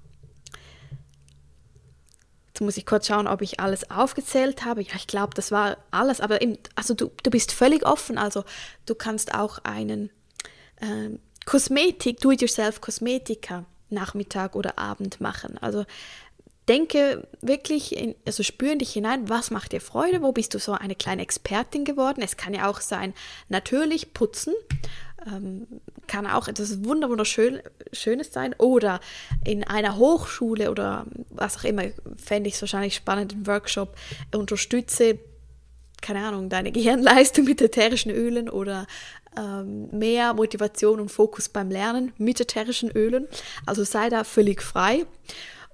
Jetzt 2.49 2.61
muss 2.63 2.77
ich 2.79 2.87
kurz 2.87 3.07
schauen, 3.07 3.27
ob 3.27 3.43
ich 3.43 3.61
alles 3.61 3.91
aufgezählt 3.91 4.65
habe. 4.65 4.81
Ja, 4.81 4.95
ich 4.97 5.07
glaube, 5.07 5.35
das 5.35 5.53
war 5.53 5.77
alles. 5.91 6.23
Aber 6.23 6.41
eben, 6.41 6.57
also 6.75 6.95
du, 6.95 7.11
du 7.23 7.31
bist 7.31 7.53
völlig 7.53 7.85
offen. 7.85 8.17
Also 8.17 8.45
du 8.87 8.95
kannst 8.95 9.35
auch 9.35 9.59
einen 9.65 10.09
äh, 10.77 11.11
Kosmetik, 11.45 12.21
Do-it-yourself-Kosmetiker 12.21 13.67
Nachmittag 13.91 14.57
oder 14.57 14.79
Abend 14.79 15.21
machen. 15.21 15.59
Also 15.59 15.85
denke 16.69 17.27
wirklich, 17.41 17.97
in, 17.97 18.15
also 18.27 18.43
spür 18.43 18.75
dich 18.77 18.93
hinein, 18.93 19.29
was 19.29 19.51
macht 19.51 19.73
dir 19.73 19.81
Freude, 19.81 20.23
wo 20.23 20.33
bist 20.33 20.55
du 20.55 20.59
so 20.59 20.73
eine 20.73 20.95
kleine 20.95 21.23
Expertin 21.23 21.85
geworden. 21.85 22.23
Es 22.23 22.37
kann 22.37 22.55
ja 22.55 22.69
auch 22.69 22.81
sein, 22.81 23.15
natürlich 23.49 24.13
putzen, 24.13 24.55
ähm, 25.27 25.67
kann 26.07 26.27
auch 26.27 26.49
etwas 26.49 26.85
wunderschön, 26.85 27.61
Schönes 27.93 28.33
sein 28.33 28.55
oder 28.59 29.01
in 29.45 29.65
einer 29.65 29.97
Hochschule 29.97 30.71
oder 30.71 31.07
was 31.31 31.59
auch 31.59 31.65
immer, 31.65 31.85
fände 32.17 32.49
ich 32.49 32.55
es 32.55 32.63
wahrscheinlich 32.63 32.95
spannend, 32.95 33.33
im 33.33 33.47
Workshop, 33.47 33.97
unterstütze, 34.35 35.19
keine 36.03 36.27
Ahnung, 36.27 36.49
deine 36.49 36.73
Gehirnleistung 36.73 37.45
mit 37.45 37.63
ätherischen 37.63 38.11
Ölen 38.11 38.49
oder 38.49 38.87
ähm, 39.37 39.89
mehr 39.91 40.35
Motivation 40.35 41.01
und 41.01 41.11
Fokus 41.11 41.49
beim 41.49 41.71
Lernen 41.71 42.13
mit 42.19 42.41
ätherischen 42.41 42.91
Ölen. 42.91 43.29
Also 43.67 43.85
sei 43.85 44.09
da 44.09 44.25
völlig 44.25 44.63
frei. 44.63 45.07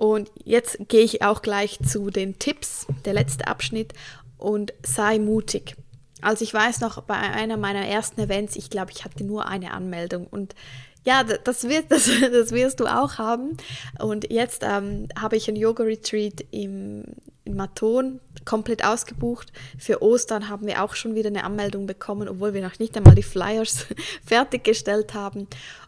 Und 0.03 0.33
jetzt 0.43 0.79
gehe 0.89 1.05
ich 1.05 1.23
auch 1.23 1.43
gleich 1.43 1.79
zu 1.79 2.11
den 2.11 2.37
Tipps, 2.41 2.89
der 3.05 3.15
letzte 3.15 3.47
Abschnitt, 3.47 3.93
und 4.37 4.75
sei 4.85 5.21
mutig. 5.21 5.77
Also 6.21 6.43
ich 6.43 6.53
weiß 6.53 6.81
noch, 6.81 7.01
bei 7.03 7.15
einer 7.15 7.57
meiner 7.57 7.87
ersten 7.87 8.21
Events, 8.21 8.57
ich 8.57 8.69
glaube, 8.69 8.91
ich 8.91 9.05
hatte 9.05 9.23
nur 9.23 9.47
eine 9.47 9.71
Anmeldung 9.71 10.27
und 10.27 10.57
ja, 11.05 11.23
das, 11.23 11.69
wird, 11.69 11.85
das, 11.91 12.11
das 12.33 12.51
wirst 12.51 12.81
du 12.81 12.87
auch 12.87 13.19
haben. 13.19 13.57
Und 14.01 14.29
jetzt 14.33 14.65
ähm, 14.65 15.07
habe 15.17 15.37
ich 15.37 15.49
ein 15.49 15.55
Yoga-Retreat 15.55 16.47
im, 16.51 17.05
in 17.45 17.55
Maton 17.55 18.19
komplett 18.45 18.85
ausgebucht. 18.85 19.53
Für 19.79 20.03
Ostern 20.03 20.49
haben 20.49 20.67
wir 20.67 20.83
auch 20.83 20.97
schon 20.97 21.15
wieder 21.15 21.29
eine 21.29 21.45
Anmeldung 21.45 21.87
bekommen, 21.87 22.29
obwohl 22.29 22.55
wir 22.55 22.63
noch 22.63 22.81
nicht 22.81 22.97
einmal 22.97 23.15
die 23.15 23.23
Flyers 23.23 23.87
fertiggestellt 24.27 25.15
haben. 25.15 25.47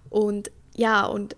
Und 0.08 0.52
ja, 0.76 1.04
und 1.04 1.34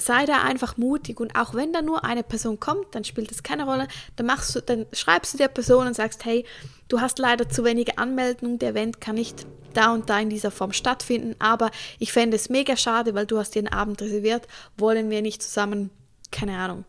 sei 0.00 0.26
da 0.26 0.42
einfach 0.42 0.76
mutig 0.76 1.20
und 1.20 1.36
auch 1.36 1.54
wenn 1.54 1.72
da 1.72 1.82
nur 1.82 2.04
eine 2.04 2.22
Person 2.22 2.60
kommt, 2.60 2.94
dann 2.94 3.04
spielt 3.04 3.30
es 3.30 3.42
keine 3.42 3.64
Rolle, 3.64 3.88
dann 4.16 4.26
machst 4.26 4.54
du, 4.54 4.60
dann 4.60 4.86
schreibst 4.92 5.34
du 5.34 5.38
der 5.38 5.48
Person 5.48 5.86
und 5.86 5.94
sagst, 5.94 6.24
hey, 6.24 6.44
du 6.88 7.00
hast 7.00 7.18
leider 7.18 7.48
zu 7.48 7.64
wenige 7.64 7.98
Anmeldungen, 7.98 8.58
der 8.58 8.70
Event 8.70 9.00
kann 9.00 9.16
nicht 9.16 9.46
da 9.74 9.92
und 9.92 10.08
da 10.10 10.18
in 10.18 10.30
dieser 10.30 10.50
Form 10.50 10.72
stattfinden, 10.72 11.34
aber 11.38 11.70
ich 11.98 12.12
fände 12.12 12.36
es 12.36 12.48
mega 12.48 12.76
schade, 12.76 13.14
weil 13.14 13.26
du 13.26 13.38
hast 13.38 13.54
dir 13.54 13.60
einen 13.60 13.68
Abend 13.68 14.00
reserviert, 14.00 14.46
wollen 14.76 15.10
wir 15.10 15.22
nicht 15.22 15.42
zusammen, 15.42 15.90
keine 16.30 16.58
Ahnung, 16.58 16.84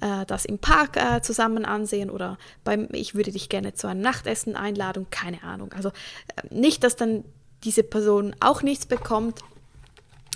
äh, 0.00 0.24
das 0.26 0.44
im 0.44 0.58
Park 0.58 0.96
äh, 0.96 1.20
zusammen 1.22 1.64
ansehen 1.64 2.10
oder 2.10 2.38
beim, 2.64 2.88
ich 2.92 3.14
würde 3.14 3.32
dich 3.32 3.48
gerne 3.48 3.74
zu 3.74 3.86
einem 3.86 4.00
Nachtessen 4.00 4.56
einladen, 4.56 5.06
keine 5.10 5.42
Ahnung. 5.42 5.72
Also 5.72 5.88
äh, 5.88 5.92
nicht, 6.50 6.84
dass 6.84 6.96
dann 6.96 7.24
diese 7.64 7.82
Person 7.82 8.36
auch 8.40 8.62
nichts 8.62 8.86
bekommt, 8.86 9.40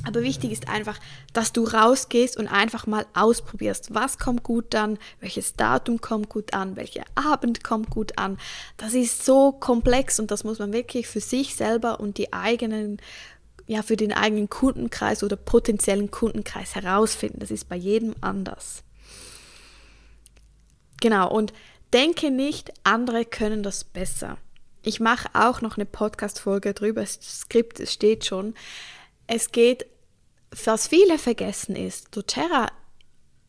aber 0.04 0.22
wichtig 0.22 0.50
ist 0.50 0.68
einfach, 0.68 0.99
dass 1.32 1.52
du 1.52 1.64
rausgehst 1.64 2.37
und 2.37 2.49
einfach 2.49 2.87
mal 2.87 3.06
ausprobierst, 3.14 3.94
was 3.94 4.18
kommt 4.18 4.42
gut 4.42 4.75
an, 4.75 4.99
welches 5.20 5.54
Datum 5.54 6.00
kommt 6.00 6.28
gut 6.28 6.54
an, 6.54 6.76
welcher 6.76 7.04
Abend 7.14 7.62
kommt 7.62 7.90
gut 7.90 8.18
an. 8.18 8.38
Das 8.76 8.94
ist 8.94 9.25
so 9.25 9.52
komplex 9.52 10.18
und 10.18 10.30
das 10.30 10.42
muss 10.44 10.58
man 10.58 10.72
wirklich 10.72 11.06
für 11.06 11.20
sich 11.20 11.54
selber 11.54 12.00
und 12.00 12.18
die 12.18 12.32
eigenen, 12.32 12.99
ja, 13.66 13.82
für 13.82 13.96
den 13.96 14.12
eigenen 14.12 14.50
Kundenkreis 14.50 15.22
oder 15.22 15.37
potenziellen 15.37 16.11
Kundenkreis 16.11 16.75
herausfinden. 16.75 17.38
Das 17.38 17.52
ist 17.52 17.68
bei 17.68 17.76
jedem 17.76 18.14
anders. 18.20 18.82
Genau, 21.00 21.30
und 21.30 21.52
denke 21.92 22.30
nicht, 22.30 22.72
andere 22.82 23.25
können 23.25 23.62
das 23.62 23.84
besser. 23.84 24.37
Ich 24.82 24.99
mache 24.99 25.28
auch 25.32 25.61
noch 25.61 25.76
eine 25.76 25.87
Podcast-Folge 25.87 26.75
drüber, 26.75 27.02
das 27.02 27.18
Skript 27.22 27.80
steht 27.88 28.25
schon. 28.25 28.54
Es 29.34 29.50
geht 29.50 29.86
was 30.66 30.86
viele 30.86 31.18
vergessen 31.18 31.76
ist, 31.76 32.14
doTERRA, 32.14 32.68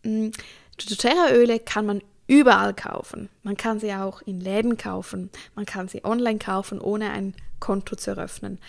mm, 0.03 0.29
doTERRA-Öle 0.77 1.59
kann 1.59 1.85
man 1.85 2.01
überall 2.27 2.73
kaufen. 2.73 3.27
Man 3.43 3.57
kann 3.57 3.81
sie 3.81 3.93
auch 3.93 4.21
in 4.21 4.39
Läden 4.39 4.77
kaufen, 4.77 5.29
man 5.55 5.65
kann 5.65 5.89
sie 5.89 6.05
online 6.05 6.39
kaufen, 6.39 6.79
ohne 6.79 7.11
ein 7.11 7.35
Konto 7.59 7.97
zu 7.97 8.11
eröffnen. 8.11 8.59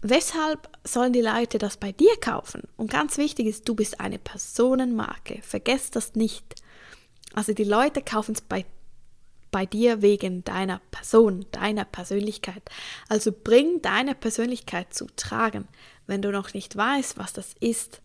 Weshalb 0.00 0.70
sollen 0.82 1.12
die 1.12 1.20
Leute 1.20 1.58
das 1.58 1.76
bei 1.76 1.92
dir 1.92 2.16
kaufen? 2.18 2.62
Und 2.78 2.90
ganz 2.90 3.18
wichtig 3.18 3.46
ist, 3.46 3.68
du 3.68 3.74
bist 3.74 4.00
eine 4.00 4.18
Personenmarke. 4.18 5.40
Vergesst 5.42 5.94
das 5.94 6.14
nicht. 6.14 6.54
Also 7.34 7.52
die 7.52 7.64
Leute 7.64 8.00
kaufen 8.00 8.32
es 8.32 8.40
bei, 8.40 8.64
bei 9.50 9.66
dir 9.66 10.02
wegen 10.02 10.44
deiner 10.44 10.80
Person, 10.90 11.46
deiner 11.52 11.84
Persönlichkeit. 11.84 12.62
Also 13.08 13.32
bring 13.32 13.82
deine 13.82 14.14
Persönlichkeit 14.14 14.94
zu 14.94 15.06
tragen. 15.16 15.68
Wenn 16.06 16.22
du 16.22 16.30
noch 16.30 16.54
nicht 16.54 16.76
weißt, 16.76 17.18
was 17.18 17.32
das 17.32 17.54
ist, 17.60 18.00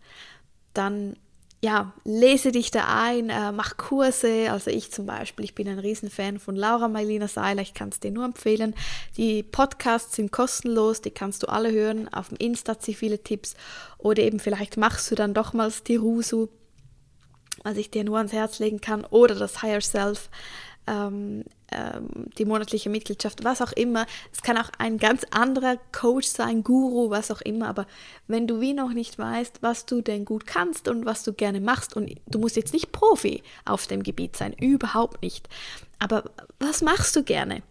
dann 0.74 1.16
ja, 1.62 1.92
lese 2.04 2.52
dich 2.52 2.70
da 2.70 2.84
ein, 2.86 3.30
äh, 3.30 3.50
mach 3.50 3.76
Kurse. 3.76 4.52
Also 4.52 4.70
ich 4.70 4.92
zum 4.92 5.06
Beispiel, 5.06 5.44
ich 5.44 5.54
bin 5.54 5.68
ein 5.68 5.78
Riesenfan 5.78 6.38
von 6.38 6.54
Laura 6.54 6.86
Mailina 6.86 7.28
Seiler, 7.28 7.62
ich 7.62 7.74
kann 7.74 7.88
es 7.88 7.98
dir 7.98 8.10
nur 8.10 8.24
empfehlen. 8.24 8.74
Die 9.16 9.42
Podcasts 9.42 10.16
sind 10.16 10.32
kostenlos, 10.32 11.00
die 11.00 11.10
kannst 11.10 11.42
du 11.42 11.48
alle 11.48 11.72
hören. 11.72 12.12
Auf 12.12 12.28
dem 12.28 12.36
Insta 12.38 12.72
hat 12.72 12.82
sie 12.82 12.94
viele 12.94 13.22
Tipps. 13.22 13.54
Oder 13.98 14.22
eben 14.22 14.38
vielleicht 14.38 14.76
machst 14.76 15.10
du 15.10 15.14
dann 15.14 15.34
doch 15.34 15.54
mal 15.54 15.64
das 15.64 15.82
Tirusu, 15.82 16.48
was 17.64 17.76
ich 17.78 17.90
dir 17.90 18.04
nur 18.04 18.18
ans 18.18 18.32
Herz 18.32 18.58
legen 18.58 18.80
kann. 18.80 19.04
Oder 19.04 19.34
das 19.34 19.62
Higher 19.62 19.80
Self 19.80 20.28
ähm, 20.86 21.44
ähm, 21.72 22.08
die 22.38 22.44
monatliche 22.44 22.90
Mitgliedschaft, 22.90 23.42
was 23.42 23.60
auch 23.60 23.72
immer. 23.72 24.06
Es 24.32 24.42
kann 24.42 24.56
auch 24.56 24.70
ein 24.78 24.98
ganz 24.98 25.24
anderer 25.30 25.78
Coach 25.92 26.28
sein, 26.28 26.62
Guru, 26.62 27.10
was 27.10 27.30
auch 27.30 27.40
immer. 27.40 27.68
Aber 27.68 27.86
wenn 28.28 28.46
du 28.46 28.60
wie 28.60 28.72
noch 28.72 28.92
nicht 28.92 29.18
weißt, 29.18 29.62
was 29.62 29.84
du 29.84 30.00
denn 30.00 30.24
gut 30.24 30.46
kannst 30.46 30.86
und 30.88 31.04
was 31.04 31.24
du 31.24 31.32
gerne 31.32 31.60
machst, 31.60 31.96
und 31.96 32.14
du 32.28 32.38
musst 32.38 32.56
jetzt 32.56 32.72
nicht 32.72 32.92
Profi 32.92 33.42
auf 33.64 33.86
dem 33.86 34.02
Gebiet 34.02 34.36
sein, 34.36 34.52
überhaupt 34.52 35.22
nicht. 35.22 35.48
Aber 35.98 36.24
was 36.60 36.82
machst 36.82 37.16
du 37.16 37.24
gerne? 37.24 37.62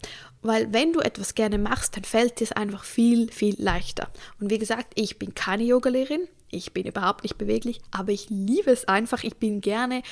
Weil 0.46 0.72
wenn 0.72 0.94
du 0.94 1.00
etwas 1.00 1.34
gerne 1.34 1.58
machst, 1.58 1.96
dann 1.96 2.04
fällt 2.04 2.40
es 2.40 2.52
einfach 2.52 2.84
viel, 2.84 3.32
viel 3.32 3.56
leichter. 3.58 4.10
Und 4.40 4.52
wie 4.52 4.60
gesagt, 4.60 4.92
ich 4.94 5.18
bin 5.18 5.34
keine 5.34 5.64
Yogalehrerin, 5.64 6.28
ich 6.52 6.72
bin 6.72 6.86
überhaupt 6.86 7.24
nicht 7.24 7.40
beweglich, 7.40 7.82
aber 7.90 8.12
ich 8.12 8.30
liebe 8.30 8.70
es 8.70 8.88
einfach. 8.88 9.24
Ich 9.24 9.38
bin 9.38 9.60
gerne 9.60 10.04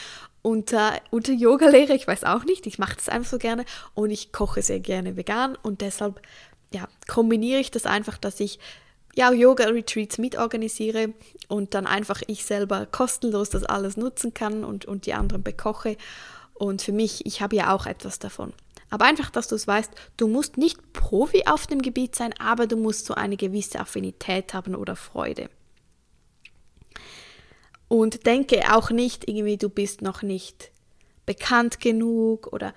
unter, 0.42 1.00
unter 1.12 1.34
Yoga-Lehre, 1.34 1.94
ich 1.94 2.08
weiß 2.08 2.24
auch 2.24 2.46
nicht, 2.46 2.66
ich 2.66 2.80
mache 2.80 2.96
das 2.96 3.10
einfach 3.10 3.30
so 3.30 3.38
gerne 3.38 3.64
und 3.94 4.10
ich 4.10 4.32
koche 4.32 4.64
sehr 4.64 4.80
gerne 4.80 5.16
vegan 5.16 5.56
und 5.62 5.82
deshalb 5.82 6.20
ja, 6.74 6.88
kombiniere 7.08 7.60
ich 7.60 7.70
das 7.70 7.86
einfach, 7.86 8.18
dass 8.18 8.40
ich 8.40 8.58
ja, 9.16 9.32
Yoga-Retreats 9.32 10.18
mitorganisiere 10.18 11.14
und 11.48 11.76
dann 11.76 11.86
einfach 11.86 12.24
ich 12.26 12.44
selber 12.44 12.88
kostenlos 12.88 13.52
das 13.52 13.64
alles 13.64 13.98
nutzen 13.98 14.34
kann 14.34 14.64
und, 14.64 14.86
und 14.86 15.06
die 15.06 15.14
anderen 15.14 15.44
bekoche. 15.44 15.96
Und 16.56 16.82
für 16.82 16.92
mich, 16.92 17.24
ich 17.28 17.42
habe 17.42 17.56
ja 17.56 17.76
auch 17.76 17.86
etwas 17.86 18.18
davon. 18.18 18.54
Aber 18.94 19.06
einfach, 19.06 19.32
dass 19.32 19.48
du 19.48 19.56
es 19.56 19.66
weißt, 19.66 19.92
du 20.18 20.28
musst 20.28 20.58
nicht 20.58 20.94
Profi 20.94 21.46
auf 21.48 21.66
dem 21.66 21.82
Gebiet 21.82 22.14
sein, 22.14 22.32
aber 22.38 22.68
du 22.68 22.78
musst 22.78 23.08
so 23.08 23.16
eine 23.16 23.38
gewisse 23.38 23.80
Affinität 23.80 24.54
haben 24.54 24.76
oder 24.76 24.96
Freude. 24.96 25.50
Und 27.88 28.28
denke 28.28 28.72
auch 28.72 28.92
nicht 28.92 29.28
irgendwie, 29.28 29.58
du 29.58 29.70
bist 29.70 30.04
noch 30.04 30.22
nicht 30.22 30.70
bekannt 31.26 31.80
genug 31.80 32.54
oder 32.54 32.72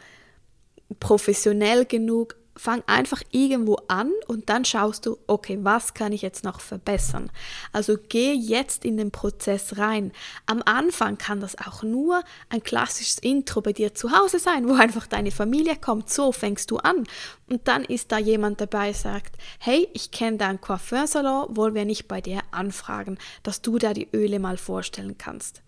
professionell 0.98 1.84
genug, 1.84 2.36
fang 2.56 2.82
einfach 2.86 3.22
irgendwo 3.30 3.76
an 3.88 4.10
und 4.26 4.48
dann 4.48 4.64
schaust 4.64 5.06
du, 5.06 5.18
okay, 5.26 5.58
was 5.62 5.94
kann 5.94 6.12
ich 6.12 6.22
jetzt 6.22 6.44
noch 6.44 6.60
verbessern? 6.60 7.30
Also 7.72 7.96
geh 8.08 8.32
jetzt 8.32 8.84
in 8.84 8.96
den 8.96 9.10
Prozess 9.10 9.78
rein. 9.78 10.12
Am 10.46 10.62
Anfang 10.64 11.18
kann 11.18 11.40
das 11.40 11.58
auch 11.58 11.82
nur 11.82 12.22
ein 12.48 12.62
klassisches 12.62 13.18
Intro 13.18 13.60
bei 13.60 13.72
dir 13.72 13.94
zu 13.94 14.10
Hause 14.10 14.38
sein, 14.38 14.68
wo 14.68 14.74
einfach 14.80 15.06
deine 15.06 15.30
Familie 15.30 15.76
kommt. 15.76 16.10
So 16.10 16.32
fängst 16.32 16.70
du 16.70 16.78
an. 16.78 17.04
Und 17.48 17.68
dann 17.68 17.84
ist 17.84 18.10
da 18.10 18.18
jemand 18.18 18.60
dabei, 18.60 18.92
sagt, 18.92 19.36
hey, 19.58 19.88
ich 19.92 20.10
kenne 20.10 20.38
deinen 20.38 20.60
Coiffeursalon, 20.60 21.56
wollen 21.56 21.74
wir 21.74 21.84
nicht 21.84 22.08
bei 22.08 22.20
dir 22.20 22.40
anfragen, 22.50 23.18
dass 23.42 23.62
du 23.62 23.78
da 23.78 23.92
die 23.92 24.08
Öle 24.12 24.40
mal 24.40 24.56
vorstellen 24.56 25.16
kannst? 25.18 25.62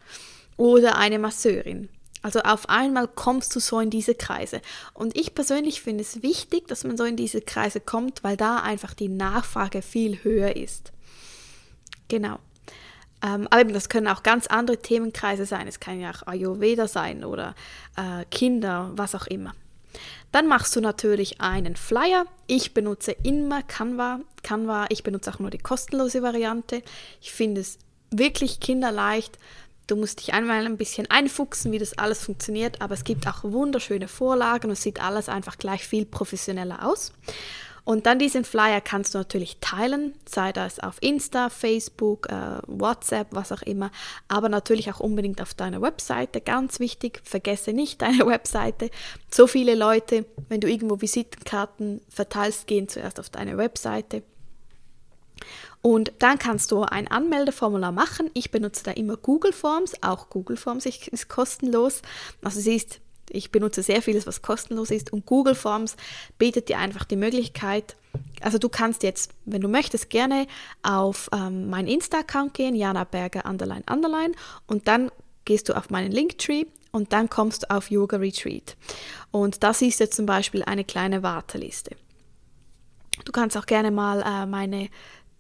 Oder 0.57 0.97
eine 0.97 1.21
Masseurin 1.21 1.89
also 2.29 2.41
auf 2.41 2.69
einmal 2.69 3.09
kommst 3.09 3.57
du 3.57 3.61
so 3.61 3.81
in 3.81 3.89
diese 3.89 4.15
Kreise. 4.15 4.61
Und 4.93 5.17
ich 5.17 5.35
persönlich 5.35 5.81
finde 5.81 6.03
es 6.03 6.23
wichtig, 6.23 6.69
dass 6.69 6.85
man 6.85 6.99
so 6.99 7.05
in 7.05 7.17
diese 7.17 7.41
Kreise 7.41 7.81
kommt, 7.81 8.23
weil 8.23 8.37
da 8.37 8.59
einfach 8.59 8.93
die 8.93 9.09
Nachfrage 9.09 9.81
viel 9.81 10.23
höher 10.25 10.55
ist. 10.55 10.93
Genau. 12.09 12.39
Ähm, 13.25 13.49
aber 13.49 13.63
eben, 13.63 13.73
das 13.73 13.89
können 13.89 14.09
auch 14.09 14.23
ganz 14.23 14.47
andere 14.47 14.77
Themenkreise 14.77 15.47
sein. 15.47 15.67
Es 15.67 15.81
kann 15.81 16.01
ja 16.01 16.11
auch 16.11 16.27
Ayurveda 16.27 16.87
sein 16.87 17.25
oder 17.25 17.55
äh, 17.97 18.27
Kinder, 18.27 18.91
was 18.95 19.15
auch 19.15 19.27
immer. 19.27 19.55
Dann 20.31 20.49
machst 20.49 20.77
du 20.77 20.83
natürlich 20.83 21.41
einen 21.41 21.77
Flyer. 21.77 22.27
Ich 22.47 22.75
benutze 22.75 23.13
immer 23.23 23.63
Canva. 23.63 24.21
Canva, 24.43 24.85
ich 24.91 25.03
benutze 25.03 25.33
auch 25.33 25.39
nur 25.39 25.49
die 25.49 25.57
kostenlose 25.57 26.23
Variante. 26.23 26.83
Ich 27.23 27.33
finde 27.33 27.63
es 27.63 27.79
wirklich 28.11 28.61
kinderleicht. 28.61 29.39
Du 29.89 29.97
musst 29.97 30.21
dich 30.21 30.35
einmal 30.35 30.67
ein 30.67 30.77
bisschen 30.77 31.11
einfuchsen, 31.11 31.73
wie 31.73 31.79
das 31.79 31.97
alles 31.97 32.23
funktioniert, 32.23 32.83
aber 32.83 32.93
es 32.93 33.05
gibt 33.05 33.27
auch 33.27 33.43
wunderschöne 33.43 34.07
Vorlagen 34.07 34.69
und 34.69 34.77
sieht 34.77 35.03
alles 35.03 35.31
einfach 35.31 35.57
gleich 35.57 35.89
viel 35.89 36.05
professioneller 36.05 36.87
aus. 36.87 37.13
Und 37.85 38.05
dann 38.05 38.19
diesen 38.19 38.45
Flyer 38.45 38.83
kannst 38.83 39.15
du 39.15 39.19
natürlich 39.19 39.57
teilen, 39.63 40.13
sei 40.29 40.53
das 40.53 40.79
auf 40.79 40.99
Insta, 41.01 41.49
Facebook, 41.49 42.29
äh, 42.29 42.59
WhatsApp, 42.67 43.29
was 43.31 43.51
auch 43.51 43.63
immer, 43.63 43.91
aber 44.29 44.51
natürlich 44.51 44.93
auch 44.93 45.01
unbedingt 45.01 45.41
auf 45.41 45.55
deiner 45.55 45.81
Webseite. 45.81 46.43
Ganz 46.43 46.81
wichtig, 46.81 47.23
vergesse 47.25 47.73
nicht 47.73 48.03
deine 48.03 48.27
Webseite. 48.27 48.91
So 49.31 49.47
viele 49.47 49.75
Leute, 49.75 50.27
wenn 50.51 50.61
du 50.61 50.69
irgendwo 50.69 51.01
Visitenkarten 51.01 52.03
verteilst, 52.11 52.67
gehen 52.67 52.91
zuerst 52.91 53.19
auf 53.21 53.31
deine 53.31 53.57
Webseite. 53.57 54.23
Und 55.81 56.13
dann 56.19 56.39
kannst 56.39 56.73
du 56.73 56.83
ein 56.83 57.09
Anmeldeformular 57.09 57.93
machen. 57.93 58.31
Ich 58.35 58.51
benutze 58.51 58.83
da 58.85 58.91
immer 58.91 59.17
Google 59.17 59.53
Forms. 59.53 60.03
Auch 60.03 60.29
Google 60.29 60.57
Forms 60.57 60.87
ist 60.87 61.29
kostenlos. 61.29 62.03
Also 62.43 62.61
siehst, 62.61 63.01
ich 63.31 63.53
benutze 63.53 63.83
sehr 63.83 64.03
vieles, 64.03 64.27
was 64.27 64.43
kostenlos 64.43 64.91
ist. 64.91 65.13
Und 65.13 65.27
Google 65.27 65.55
Forms 65.55 65.97
bietet 66.39 66.69
dir 66.69 66.79
einfach 66.79 67.05
die 67.05 67.17
Möglichkeit, 67.17 67.97
also 68.41 68.59
du 68.59 68.69
kannst 68.69 69.03
jetzt, 69.03 69.33
wenn 69.45 69.61
du 69.61 69.69
möchtest, 69.69 70.11
gerne 70.11 70.47
auf 70.83 71.29
ähm, 71.33 71.71
meinen 71.71 71.89
Insta-Account 71.89 72.55
gehen, 72.55 72.75
Jana 72.75 73.05
Berger 73.05 73.45
Underline 73.45 73.85
Underline, 73.91 74.35
und 74.67 74.89
dann 74.89 75.11
gehst 75.45 75.69
du 75.69 75.77
auf 75.77 75.91
meinen 75.91 76.13
Linktree 76.13 76.65
und 76.93 77.13
dann 77.13 77.29
kommst 77.29 77.65
du 77.65 77.71
auf 77.71 77.91
Yoga 77.91 78.19
Retreat. 78.19 78.77
Und 79.31 79.63
da 79.63 79.75
siehst 79.75 80.01
du 80.01 80.09
zum 80.09 80.27
Beispiel 80.27 80.63
eine 80.63 80.85
kleine 80.85 81.23
Warteliste. 81.23 81.97
Du 83.25 83.33
kannst 83.33 83.57
auch 83.57 83.67
gerne 83.67 83.91
mal 83.91 84.23
äh, 84.23 84.47
meine 84.47 84.89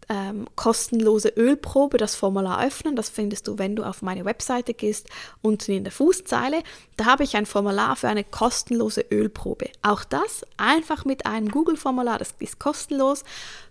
ähm, 0.09 0.47
kostenlose 0.57 1.29
Ölprobe, 1.29 1.99
das 1.99 2.15
Formular 2.15 2.65
öffnen. 2.65 2.97
Das 2.97 3.11
findest 3.11 3.47
du, 3.47 3.59
wenn 3.59 3.77
du 3.77 3.85
auf 3.85 4.03
meine 4.03 4.25
Webseite 4.25 4.75
gehst, 4.75 5.09
unten 5.43 5.73
in 5.73 5.85
der 5.85 5.93
Fußzeile. 5.93 6.63
Da 6.97 7.05
habe 7.05 7.25
ich 7.25 7.37
ein 7.37 7.47
Formular 7.47 7.97
für 7.97 8.09
eine 8.09 8.25
kostenlose 8.25 9.05
Ölprobe. 9.11 9.71
Auch 9.83 10.05
das 10.05 10.43
einfach 10.57 11.05
mit 11.05 11.27
einem 11.27 11.51
Google-Formular, 11.51 12.19
das 12.19 12.35
ist 12.39 12.59
kostenlos. 12.59 13.23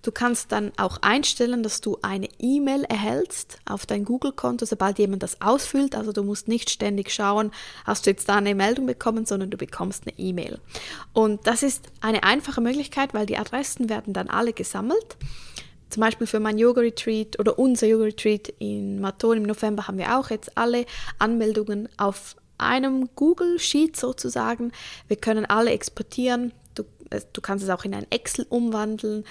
Du 0.04 0.12
kannst 0.12 0.52
dann 0.52 0.71
auch 0.78 0.97
einstellen, 1.02 1.63
dass 1.63 1.82
du 1.82 1.97
eine 2.02 2.30
E-Mail 2.39 2.84
erhältst 2.84 3.60
auf 3.65 3.86
dein 3.86 4.06
Google-Konto, 4.06 4.65
sobald 4.65 5.00
jemand 5.00 5.23
das 5.23 5.41
ausfüllt. 5.41 5.95
Also 5.95 6.12
du 6.12 6.23
musst 6.23 6.47
nicht 6.47 6.69
ständig 6.69 7.12
schauen, 7.12 7.52
hast 7.86 8.06
du 8.06 8.12
jetzt 8.12 8.30
da 8.30 8.36
eine 8.36 8.56
Meldung 8.56 8.86
bekommen, 8.86 9.26
sondern 9.26 9.50
du 9.50 9.58
bekommst 9.58 10.04
eine 10.06 10.17
E-Mail. 10.17 10.60
Und 11.13 11.47
das 11.47 11.63
ist 11.63 11.86
eine 12.00 12.23
einfache 12.23 12.62
Möglichkeit, 12.62 13.13
weil 13.13 13.26
die 13.26 13.38
Adressen 13.38 13.89
werden 13.89 14.13
dann 14.13 14.30
alle 14.30 14.54
gesammelt 14.54 15.17
zum 15.89 16.02
Beispiel 16.02 16.28
für 16.28 16.39
mein 16.39 16.58
Yoga-Retreat 16.58 17.39
oder 17.39 17.58
unser 17.58 17.88
Yoga-Retreat 17.88 18.54
in 18.60 19.00
Maton 19.00 19.38
im 19.38 19.43
November 19.43 19.88
haben 19.88 19.97
wir 19.97 20.17
auch 20.17 20.30
jetzt 20.30 20.58
alle 20.58 20.86
Anmeldungen 21.17 21.88
auf 21.97 22.36
einem 22.58 23.10
Google-Sheet 23.15 23.95
sozusagen. 23.95 24.71
Wir 25.08 25.17
können 25.17 25.45
alle 25.45 25.71
exportieren. 25.71 26.52
Du, 26.76 26.84
du 27.34 27.41
kannst 27.41 27.63
es 27.63 27.69
auch 27.69 27.86
in 27.86 27.93
ein 27.93 28.08
Excel 28.10 28.45
umwandeln. 28.50 29.23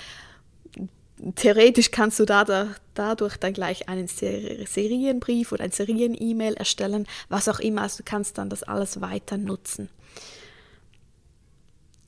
Theoretisch 1.34 1.90
kannst 1.90 2.20
du 2.20 2.24
da, 2.24 2.44
da, 2.44 2.74
dadurch 2.94 3.36
dann 3.38 3.52
gleich 3.52 3.88
einen 3.88 4.06
Serienbrief 4.06 5.52
oder 5.52 5.64
ein 5.64 5.72
Serien-E-Mail 5.72 6.54
erstellen, 6.54 7.06
was 7.28 7.48
auch 7.48 7.58
immer. 7.58 7.82
Also 7.82 7.98
du 7.98 8.02
kannst 8.04 8.38
dann 8.38 8.50
das 8.50 8.62
alles 8.62 9.00
weiter 9.00 9.38
nutzen. 9.38 9.88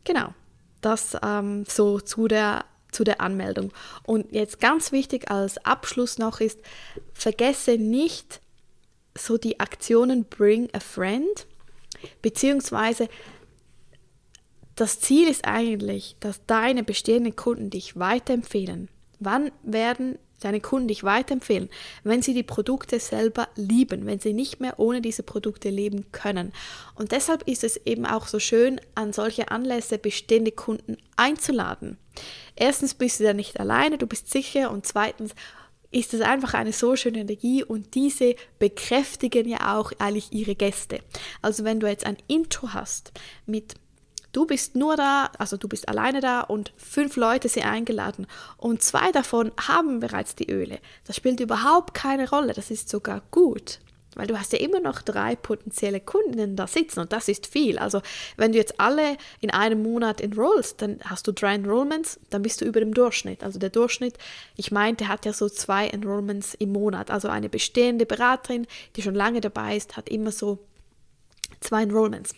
Genau, 0.04 0.32
das 0.80 1.16
ähm, 1.22 1.64
so 1.66 2.00
zu 2.00 2.28
der 2.28 2.64
zu 2.92 3.04
der 3.04 3.20
Anmeldung. 3.20 3.72
Und 4.04 4.32
jetzt 4.32 4.60
ganz 4.60 4.92
wichtig 4.92 5.30
als 5.30 5.64
Abschluss 5.64 6.18
noch 6.18 6.40
ist, 6.40 6.60
vergesse 7.12 7.78
nicht 7.78 8.40
so 9.16 9.36
die 9.36 9.60
Aktionen 9.60 10.24
Bring 10.24 10.68
a 10.72 10.80
Friend, 10.80 11.46
beziehungsweise 12.22 13.08
das 14.76 15.00
Ziel 15.00 15.28
ist 15.28 15.44
eigentlich, 15.44 16.16
dass 16.20 16.46
deine 16.46 16.84
bestehenden 16.84 17.34
Kunden 17.34 17.70
dich 17.70 17.98
weiterempfehlen. 17.98 18.88
Wann 19.18 19.50
werden 19.64 20.18
deine 20.40 20.60
Kunden 20.60 20.88
dich 20.88 21.04
weiterempfehlen, 21.04 21.68
wenn 22.04 22.22
sie 22.22 22.34
die 22.34 22.42
Produkte 22.42 23.00
selber 23.00 23.48
lieben, 23.56 24.06
wenn 24.06 24.20
sie 24.20 24.32
nicht 24.32 24.60
mehr 24.60 24.78
ohne 24.78 25.00
diese 25.00 25.22
Produkte 25.22 25.70
leben 25.70 26.10
können. 26.12 26.52
Und 26.94 27.12
deshalb 27.12 27.46
ist 27.48 27.64
es 27.64 27.76
eben 27.86 28.06
auch 28.06 28.26
so 28.26 28.38
schön, 28.38 28.80
an 28.94 29.12
solche 29.12 29.50
Anlässe 29.50 29.98
bestehende 29.98 30.52
Kunden 30.52 30.96
einzuladen. 31.16 31.98
Erstens 32.56 32.94
bist 32.94 33.20
du 33.20 33.24
da 33.24 33.32
nicht 33.32 33.60
alleine, 33.60 33.98
du 33.98 34.06
bist 34.06 34.30
sicher 34.30 34.70
und 34.70 34.86
zweitens 34.86 35.34
ist 35.90 36.12
es 36.12 36.20
einfach 36.20 36.54
eine 36.54 36.72
so 36.72 36.96
schöne 36.96 37.20
Energie 37.20 37.64
und 37.64 37.94
diese 37.94 38.34
bekräftigen 38.58 39.48
ja 39.48 39.78
auch 39.78 39.92
eigentlich 39.98 40.32
ihre 40.32 40.54
Gäste. 40.54 41.00
Also 41.40 41.64
wenn 41.64 41.80
du 41.80 41.86
jetzt 41.86 42.04
ein 42.04 42.18
Intro 42.26 42.74
hast 42.74 43.12
mit 43.46 43.74
Du 44.32 44.46
bist 44.46 44.76
nur 44.76 44.96
da, 44.96 45.30
also 45.38 45.56
du 45.56 45.68
bist 45.68 45.88
alleine 45.88 46.20
da 46.20 46.40
und 46.42 46.72
fünf 46.76 47.16
Leute 47.16 47.48
sind 47.48 47.64
eingeladen 47.64 48.26
und 48.56 48.82
zwei 48.82 49.10
davon 49.10 49.52
haben 49.66 50.00
bereits 50.00 50.34
die 50.34 50.50
Öle. 50.50 50.78
Das 51.06 51.16
spielt 51.16 51.40
überhaupt 51.40 51.94
keine 51.94 52.28
Rolle, 52.28 52.52
das 52.52 52.70
ist 52.70 52.88
sogar 52.88 53.22
gut. 53.30 53.80
Weil 54.14 54.26
du 54.26 54.38
hast 54.38 54.52
ja 54.52 54.58
immer 54.58 54.80
noch 54.80 55.00
drei 55.00 55.36
potenzielle 55.36 56.00
Kundinnen 56.00 56.56
da 56.56 56.66
sitzen 56.66 57.00
und 57.00 57.12
das 57.12 57.28
ist 57.28 57.46
viel. 57.46 57.78
Also 57.78 58.02
wenn 58.36 58.50
du 58.52 58.58
jetzt 58.58 58.80
alle 58.80 59.16
in 59.40 59.50
einem 59.50 59.82
Monat 59.82 60.20
enrollst, 60.20 60.82
dann 60.82 60.98
hast 61.04 61.26
du 61.28 61.32
drei 61.32 61.54
Enrollments, 61.54 62.18
dann 62.28 62.42
bist 62.42 62.60
du 62.60 62.64
über 62.64 62.80
dem 62.80 62.92
Durchschnitt. 62.94 63.44
Also 63.44 63.60
der 63.60 63.70
Durchschnitt, 63.70 64.18
ich 64.56 64.72
meinte, 64.72 65.08
hat 65.08 65.24
ja 65.24 65.32
so 65.32 65.48
zwei 65.48 65.86
Enrollments 65.86 66.54
im 66.54 66.72
Monat. 66.72 67.12
Also 67.12 67.28
eine 67.28 67.48
bestehende 67.48 68.06
Beraterin, 68.06 68.66
die 68.96 69.02
schon 69.02 69.14
lange 69.14 69.40
dabei 69.40 69.76
ist, 69.76 69.96
hat 69.96 70.08
immer 70.08 70.32
so 70.32 70.58
zwei 71.60 71.82
Enrollments. 71.82 72.34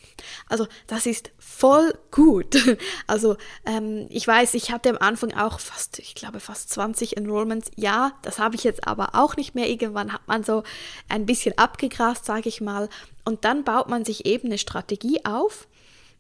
Also 0.49 0.67
das 0.87 1.07
ist 1.07 1.31
voll 1.39 1.95
gut. 2.11 2.57
Also 3.07 3.37
ähm, 3.67 4.07
ich 4.09 4.27
weiß, 4.27 4.55
ich 4.55 4.71
hatte 4.71 4.91
am 4.91 4.99
Anfang 4.99 5.35
auch 5.35 5.59
fast, 5.59 5.99
ich 5.99 6.15
glaube 6.15 6.39
fast 6.41 6.71
20 6.71 7.17
Enrollments. 7.17 7.71
Ja, 7.77 8.13
das 8.23 8.39
habe 8.39 8.55
ich 8.55 8.65
jetzt 8.65 8.87
aber 8.87 9.11
auch 9.15 9.37
nicht 9.37 9.55
mehr. 9.55 9.69
Irgendwann 9.69 10.13
hat 10.13 10.27
man 10.27 10.45
so 10.45 10.63
ein 11.09 11.27
bisschen 11.27 11.59
abgegrast, 11.59 12.25
sage 12.25 12.49
ich 12.49 12.61
mal. 12.61 12.89
Und 13.25 13.45
dann 13.45 13.65
baut 13.65 13.89
man 13.89 14.05
sich 14.05 14.27
eben 14.27 14.47
eine 14.47 14.59
Strategie 14.59 15.25
auf. 15.25 15.67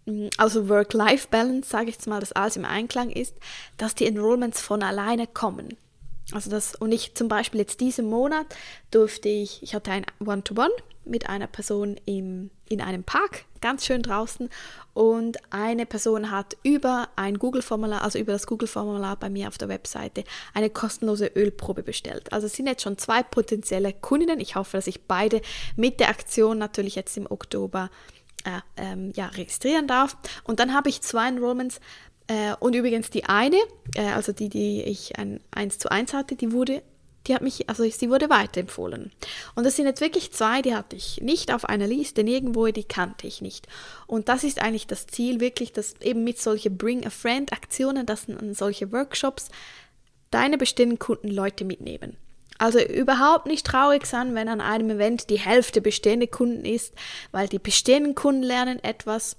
Mm, 0.06 0.28
also 0.36 0.68
Work-Life-Balance, 0.68 1.68
sage 1.68 1.90
ich 1.90 1.96
jetzt 1.96 2.06
mal, 2.06 2.20
dass 2.20 2.32
alles 2.32 2.56
im 2.56 2.64
Einklang 2.64 3.10
ist, 3.10 3.34
dass 3.76 3.94
die 3.94 4.06
Enrollments 4.06 4.60
von 4.60 4.82
alleine 4.82 5.26
kommen. 5.26 5.76
Also 6.32 6.50
das, 6.50 6.74
und 6.74 6.92
ich 6.92 7.14
zum 7.14 7.28
Beispiel 7.28 7.60
jetzt 7.60 7.80
diesen 7.80 8.08
Monat 8.08 8.46
durfte 8.90 9.28
ich, 9.28 9.62
ich 9.62 9.74
hatte 9.74 9.90
ein 9.90 10.06
One-to-One 10.24 10.68
-One 10.68 10.82
mit 11.04 11.28
einer 11.28 11.46
Person 11.46 11.96
im, 12.04 12.50
in 12.68 12.80
einem 12.80 13.04
Park, 13.04 13.44
ganz 13.60 13.84
schön 13.84 14.02
draußen. 14.02 14.48
Und 14.94 15.38
eine 15.50 15.86
Person 15.86 16.30
hat 16.30 16.56
über 16.62 17.08
ein 17.16 17.38
Google-Formular, 17.38 18.02
also 18.02 18.18
über 18.18 18.32
das 18.32 18.46
Google-Formular 18.46 19.16
bei 19.16 19.30
mir 19.30 19.48
auf 19.48 19.58
der 19.58 19.68
Webseite, 19.68 20.24
eine 20.54 20.70
kostenlose 20.70 21.26
Ölprobe 21.26 21.82
bestellt. 21.82 22.32
Also 22.32 22.46
es 22.46 22.54
sind 22.54 22.66
jetzt 22.66 22.82
schon 22.82 22.98
zwei 22.98 23.22
potenzielle 23.22 23.92
Kundinnen. 23.92 24.40
Ich 24.40 24.56
hoffe, 24.56 24.76
dass 24.76 24.86
ich 24.86 25.02
beide 25.02 25.40
mit 25.76 26.00
der 26.00 26.10
Aktion 26.10 26.58
natürlich 26.58 26.94
jetzt 26.94 27.16
im 27.16 27.30
Oktober 27.30 27.90
äh, 28.44 28.60
ähm, 28.76 29.12
ja, 29.14 29.26
registrieren 29.26 29.86
darf. 29.86 30.16
Und 30.44 30.60
dann 30.60 30.74
habe 30.74 30.88
ich 30.88 31.02
zwei 31.02 31.28
Enrollments. 31.28 31.80
Äh, 32.30 32.54
und 32.60 32.76
übrigens 32.76 33.10
die 33.10 33.24
eine, 33.24 33.56
äh, 33.96 34.06
also 34.06 34.30
die, 34.32 34.48
die 34.48 34.82
ich 34.82 35.18
ein 35.18 35.40
1 35.50 35.78
zu 35.78 35.90
1 35.90 36.14
hatte, 36.14 36.36
die 36.36 36.52
wurde 36.52 36.82
die 37.26 37.34
hat 37.34 37.42
mich, 37.42 37.68
also 37.68 37.84
sie 37.84 38.08
wurde 38.08 38.30
weiterempfohlen. 38.30 39.12
Und 39.54 39.64
das 39.64 39.76
sind 39.76 39.84
jetzt 39.84 40.00
wirklich 40.00 40.32
zwei, 40.32 40.62
die 40.62 40.74
hatte 40.74 40.96
ich 40.96 41.20
nicht 41.20 41.52
auf 41.52 41.66
einer 41.66 41.86
Liste, 41.86 42.24
nirgendwo, 42.24 42.66
die 42.68 42.84
kannte 42.84 43.26
ich 43.26 43.42
nicht. 43.42 43.68
Und 44.06 44.30
das 44.30 44.42
ist 44.42 44.62
eigentlich 44.62 44.86
das 44.86 45.06
Ziel, 45.06 45.38
wirklich, 45.38 45.74
dass 45.74 45.94
eben 46.00 46.24
mit 46.24 46.40
solchen 46.40 46.78
Bring 46.78 47.04
a 47.04 47.10
Friend 47.10 47.52
Aktionen, 47.52 48.06
dass 48.06 48.26
an 48.26 48.54
solche 48.54 48.90
Workshops 48.90 49.50
deine 50.30 50.56
bestehenden 50.56 50.98
Kunden 50.98 51.28
Leute 51.28 51.66
mitnehmen. 51.66 52.16
Also 52.56 52.80
überhaupt 52.80 53.44
nicht 53.44 53.66
traurig 53.66 54.06
sein, 54.06 54.34
wenn 54.34 54.48
an 54.48 54.62
einem 54.62 54.88
Event 54.88 55.28
die 55.28 55.38
Hälfte 55.38 55.82
bestehende 55.82 56.26
Kunden 56.26 56.64
ist, 56.64 56.94
weil 57.32 57.48
die 57.48 57.58
bestehenden 57.58 58.14
Kunden 58.14 58.42
lernen 58.42 58.82
etwas. 58.82 59.36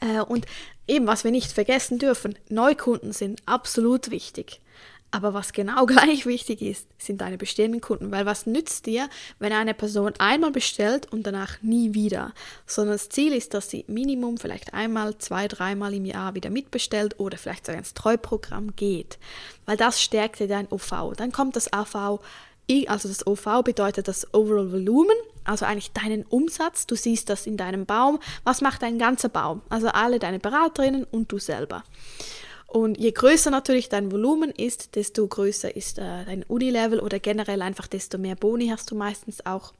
Äh, 0.00 0.20
und 0.20 0.46
eben, 0.88 1.06
was 1.06 1.24
wir 1.24 1.30
nicht 1.30 1.52
vergessen 1.52 1.98
dürfen, 1.98 2.36
Neukunden 2.48 3.12
sind 3.12 3.40
absolut 3.46 4.10
wichtig. 4.10 4.60
Aber 5.10 5.32
was 5.32 5.52
genau 5.52 5.86
gleich 5.86 6.26
wichtig 6.26 6.60
ist, 6.62 6.86
sind 6.98 7.20
deine 7.20 7.38
bestehenden 7.38 7.80
Kunden, 7.80 8.10
weil 8.10 8.26
was 8.26 8.46
nützt 8.46 8.86
dir, 8.86 9.08
wenn 9.38 9.52
eine 9.52 9.74
Person 9.74 10.12
einmal 10.18 10.50
bestellt 10.50 11.10
und 11.12 11.26
danach 11.26 11.62
nie 11.62 11.94
wieder, 11.94 12.32
sondern 12.66 12.94
das 12.94 13.08
Ziel 13.08 13.32
ist, 13.32 13.54
dass 13.54 13.70
sie 13.70 13.84
Minimum 13.88 14.38
vielleicht 14.38 14.74
einmal, 14.74 15.16
zwei, 15.18 15.48
dreimal 15.48 15.94
im 15.94 16.04
Jahr 16.04 16.34
wieder 16.34 16.50
mitbestellt 16.50 17.18
oder 17.18 17.38
vielleicht 17.38 17.66
sogar 17.66 17.78
ins 17.78 17.94
Treuprogramm 17.94 18.76
geht, 18.76 19.18
weil 19.64 19.76
das 19.76 20.02
stärkt 20.02 20.40
dir 20.40 20.48
dein 20.48 20.70
OV. 20.70 21.14
Dann 21.16 21.32
kommt 21.32 21.56
das 21.56 21.72
AV, 21.72 22.20
also 22.86 23.08
das 23.08 23.26
OV 23.26 23.62
bedeutet 23.64 24.08
das 24.08 24.32
Overall 24.34 24.72
Volumen, 24.72 25.16
also 25.44 25.64
eigentlich 25.64 25.92
deinen 25.92 26.24
Umsatz. 26.24 26.86
Du 26.86 26.96
siehst 26.96 27.30
das 27.30 27.46
in 27.46 27.56
deinem 27.56 27.86
Baum. 27.86 28.18
Was 28.44 28.60
macht 28.60 28.82
dein 28.82 28.98
ganzer 28.98 29.30
Baum? 29.30 29.62
Also 29.70 29.88
alle 29.88 30.18
deine 30.18 30.38
Beraterinnen 30.38 31.04
und 31.04 31.32
du 31.32 31.38
selber. 31.38 31.82
Und 32.66 32.98
je 32.98 33.12
größer 33.12 33.50
natürlich 33.50 33.88
dein 33.88 34.12
Volumen 34.12 34.50
ist, 34.50 34.94
desto 34.94 35.26
größer 35.26 35.74
ist 35.74 35.98
äh, 35.98 36.24
dein 36.26 36.42
Unilevel 36.42 37.00
oder 37.00 37.18
generell 37.18 37.62
einfach 37.62 37.86
desto 37.86 38.18
mehr 38.18 38.36
Boni 38.36 38.68
hast 38.68 38.90
du 38.90 38.94
meistens 38.94 39.44
auch. 39.46 39.72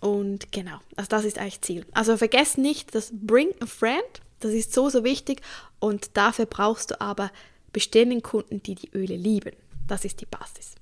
Und 0.00 0.52
genau, 0.52 0.78
also 0.96 1.08
das 1.08 1.24
ist 1.24 1.38
eigentlich 1.38 1.62
Ziel. 1.62 1.86
Also 1.92 2.18
vergiss 2.18 2.58
nicht 2.58 2.94
das 2.94 3.10
Bring 3.12 3.54
a 3.60 3.66
Friend, 3.66 4.02
das 4.40 4.52
ist 4.52 4.74
so, 4.74 4.90
so 4.90 5.04
wichtig 5.04 5.40
und 5.78 6.18
dafür 6.18 6.44
brauchst 6.44 6.90
du 6.90 7.00
aber 7.00 7.30
bestehenden 7.72 8.22
Kunden, 8.22 8.62
die 8.62 8.74
die 8.74 8.90
Öle 8.94 9.16
lieben. 9.16 9.52
Das 9.88 10.04
ist 10.04 10.20
die 10.20 10.26
Basis. 10.26 10.74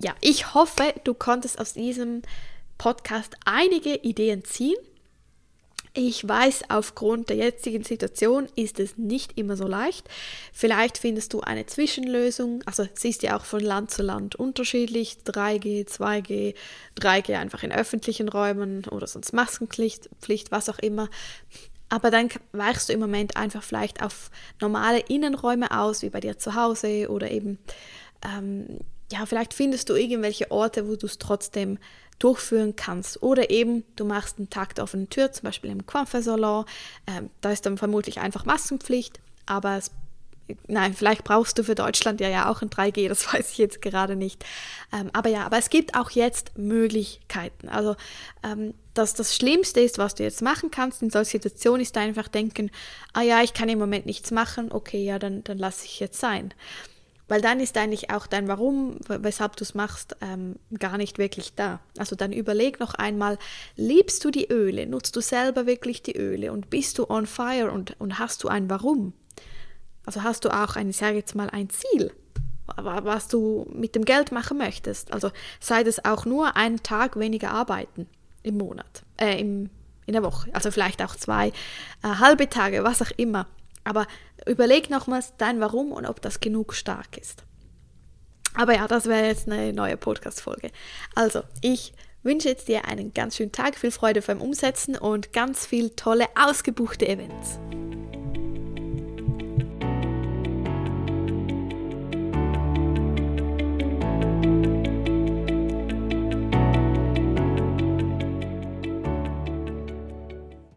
Ja, 0.00 0.14
ich 0.20 0.54
hoffe, 0.54 0.94
du 1.04 1.14
konntest 1.14 1.58
aus 1.58 1.72
diesem 1.72 2.22
Podcast 2.78 3.36
einige 3.44 3.94
Ideen 3.94 4.44
ziehen 4.44 4.76
ich 5.98 6.28
weiß, 6.28 6.64
aufgrund 6.68 7.30
der 7.30 7.36
jetzigen 7.36 7.82
Situation 7.82 8.48
ist 8.54 8.78
es 8.80 8.98
nicht 8.98 9.38
immer 9.38 9.56
so 9.56 9.66
leicht. 9.66 10.06
Vielleicht 10.52 10.98
findest 10.98 11.32
du 11.32 11.40
eine 11.40 11.64
Zwischenlösung. 11.64 12.62
Also 12.66 12.86
es 12.94 13.02
ist 13.02 13.22
ja 13.22 13.34
auch 13.34 13.46
von 13.46 13.60
Land 13.60 13.90
zu 13.90 14.02
Land 14.02 14.34
unterschiedlich. 14.34 15.16
3G, 15.24 15.88
2G, 15.88 16.54
3G 17.00 17.38
einfach 17.38 17.62
in 17.62 17.72
öffentlichen 17.72 18.28
Räumen 18.28 18.84
oder 18.88 19.06
sonst 19.06 19.32
Maskenpflicht, 19.32 20.10
Pflicht, 20.20 20.50
was 20.50 20.68
auch 20.68 20.78
immer. 20.78 21.08
Aber 21.88 22.10
dann 22.10 22.28
weichst 22.52 22.90
du 22.90 22.92
im 22.92 23.00
Moment 23.00 23.38
einfach 23.38 23.62
vielleicht 23.62 24.02
auf 24.02 24.30
normale 24.60 24.98
Innenräume 24.98 25.70
aus, 25.70 26.02
wie 26.02 26.10
bei 26.10 26.20
dir 26.20 26.36
zu 26.36 26.54
Hause 26.54 27.08
oder 27.08 27.30
eben, 27.30 27.58
ähm, 28.22 28.80
ja, 29.12 29.24
vielleicht 29.26 29.54
findest 29.54 29.88
du 29.88 29.94
irgendwelche 29.94 30.50
Orte, 30.50 30.88
wo 30.88 30.96
du 30.96 31.06
es 31.06 31.18
trotzdem 31.18 31.78
durchführen 32.18 32.76
kannst. 32.76 33.22
Oder 33.22 33.50
eben, 33.50 33.84
du 33.96 34.04
machst 34.04 34.38
einen 34.38 34.50
Takt 34.50 34.80
auf 34.80 34.94
eine 34.94 35.08
Tür, 35.08 35.32
zum 35.32 35.44
Beispiel 35.44 35.70
im 35.70 35.86
Coiffeursalon. 35.86 36.64
Ähm, 37.06 37.30
da 37.40 37.52
ist 37.52 37.66
dann 37.66 37.76
vermutlich 37.76 38.20
einfach 38.20 38.44
Maskenpflicht, 38.44 39.20
aber 39.44 39.76
es, 39.76 39.90
nein, 40.66 40.94
vielleicht 40.94 41.24
brauchst 41.24 41.58
du 41.58 41.64
für 41.64 41.74
Deutschland 41.74 42.20
ja, 42.20 42.28
ja 42.28 42.50
auch 42.50 42.62
ein 42.62 42.70
3G, 42.70 43.08
das 43.08 43.32
weiß 43.32 43.52
ich 43.52 43.58
jetzt 43.58 43.82
gerade 43.82 44.16
nicht. 44.16 44.44
Ähm, 44.92 45.10
aber 45.12 45.28
ja, 45.28 45.44
aber 45.44 45.58
es 45.58 45.68
gibt 45.68 45.94
auch 45.94 46.10
jetzt 46.10 46.56
Möglichkeiten. 46.56 47.68
Also 47.68 47.96
ähm, 48.42 48.72
das, 48.94 49.12
das 49.12 49.36
Schlimmste 49.36 49.80
ist, 49.80 49.98
was 49.98 50.14
du 50.14 50.22
jetzt 50.22 50.40
machen 50.40 50.70
kannst 50.70 51.02
in 51.02 51.10
solchen 51.10 51.32
Situationen, 51.32 51.82
ist 51.82 51.96
einfach 51.98 52.28
denken, 52.28 52.70
ah 53.12 53.22
ja, 53.22 53.42
ich 53.42 53.52
kann 53.52 53.68
im 53.68 53.78
Moment 53.78 54.06
nichts 54.06 54.30
machen, 54.30 54.72
okay, 54.72 55.04
ja, 55.04 55.18
dann, 55.18 55.44
dann 55.44 55.58
lasse 55.58 55.84
ich 55.84 56.00
jetzt 56.00 56.18
sein. 56.18 56.54
Weil 57.28 57.40
dann 57.40 57.58
ist 57.58 57.76
eigentlich 57.76 58.10
auch 58.10 58.26
dein 58.26 58.46
Warum, 58.46 58.98
weshalb 59.08 59.56
du 59.56 59.64
es 59.64 59.74
machst, 59.74 60.16
ähm, 60.20 60.56
gar 60.78 60.96
nicht 60.96 61.18
wirklich 61.18 61.54
da. 61.54 61.80
Also 61.98 62.14
dann 62.14 62.32
überleg 62.32 62.78
noch 62.78 62.94
einmal, 62.94 63.38
liebst 63.74 64.24
du 64.24 64.30
die 64.30 64.48
Öle? 64.48 64.86
Nutzt 64.86 65.16
du 65.16 65.20
selber 65.20 65.66
wirklich 65.66 66.02
die 66.02 66.16
Öle? 66.16 66.52
Und 66.52 66.70
bist 66.70 66.98
du 66.98 67.10
on 67.10 67.26
fire 67.26 67.72
und, 67.72 68.00
und 68.00 68.18
hast 68.20 68.44
du 68.44 68.48
ein 68.48 68.70
Warum? 68.70 69.12
Also 70.04 70.22
hast 70.22 70.44
du 70.44 70.50
auch 70.50 70.76
ein, 70.76 70.90
ich 70.90 70.96
sage 70.98 71.16
jetzt 71.16 71.34
mal, 71.34 71.50
ein 71.50 71.68
Ziel, 71.68 72.12
was 72.76 73.26
du 73.26 73.66
mit 73.72 73.96
dem 73.96 74.04
Geld 74.04 74.30
machen 74.30 74.58
möchtest. 74.58 75.12
Also 75.12 75.30
sei 75.58 75.82
das 75.82 76.04
auch 76.04 76.24
nur 76.24 76.56
einen 76.56 76.82
Tag 76.82 77.18
weniger 77.18 77.50
arbeiten 77.50 78.06
im 78.44 78.58
Monat, 78.58 79.02
äh, 79.16 79.40
im, 79.40 79.68
in 80.06 80.12
der 80.12 80.22
Woche. 80.22 80.48
Also 80.52 80.70
vielleicht 80.70 81.02
auch 81.02 81.16
zwei 81.16 81.48
äh, 81.48 81.52
halbe 82.02 82.48
Tage, 82.48 82.84
was 82.84 83.02
auch 83.02 83.10
immer. 83.16 83.46
Aber 83.86 84.06
überleg 84.46 84.90
nochmals 84.90 85.34
dein 85.38 85.60
Warum 85.60 85.92
und 85.92 86.06
ob 86.06 86.20
das 86.20 86.40
genug 86.40 86.74
stark 86.74 87.16
ist. 87.16 87.44
Aber 88.54 88.74
ja, 88.74 88.88
das 88.88 89.06
wäre 89.06 89.26
jetzt 89.26 89.48
eine 89.48 89.72
neue 89.72 89.96
Podcast-Folge. 89.96 90.70
Also, 91.14 91.42
ich 91.60 91.92
wünsche 92.22 92.48
jetzt 92.48 92.68
dir 92.68 92.86
einen 92.86 93.14
ganz 93.14 93.36
schönen 93.36 93.52
Tag, 93.52 93.76
viel 93.76 93.92
Freude 93.92 94.22
beim 94.22 94.40
Umsetzen 94.40 94.96
und 94.96 95.32
ganz 95.32 95.66
viel 95.66 95.90
tolle, 95.90 96.26
ausgebuchte 96.34 97.06
Events. 97.06 97.60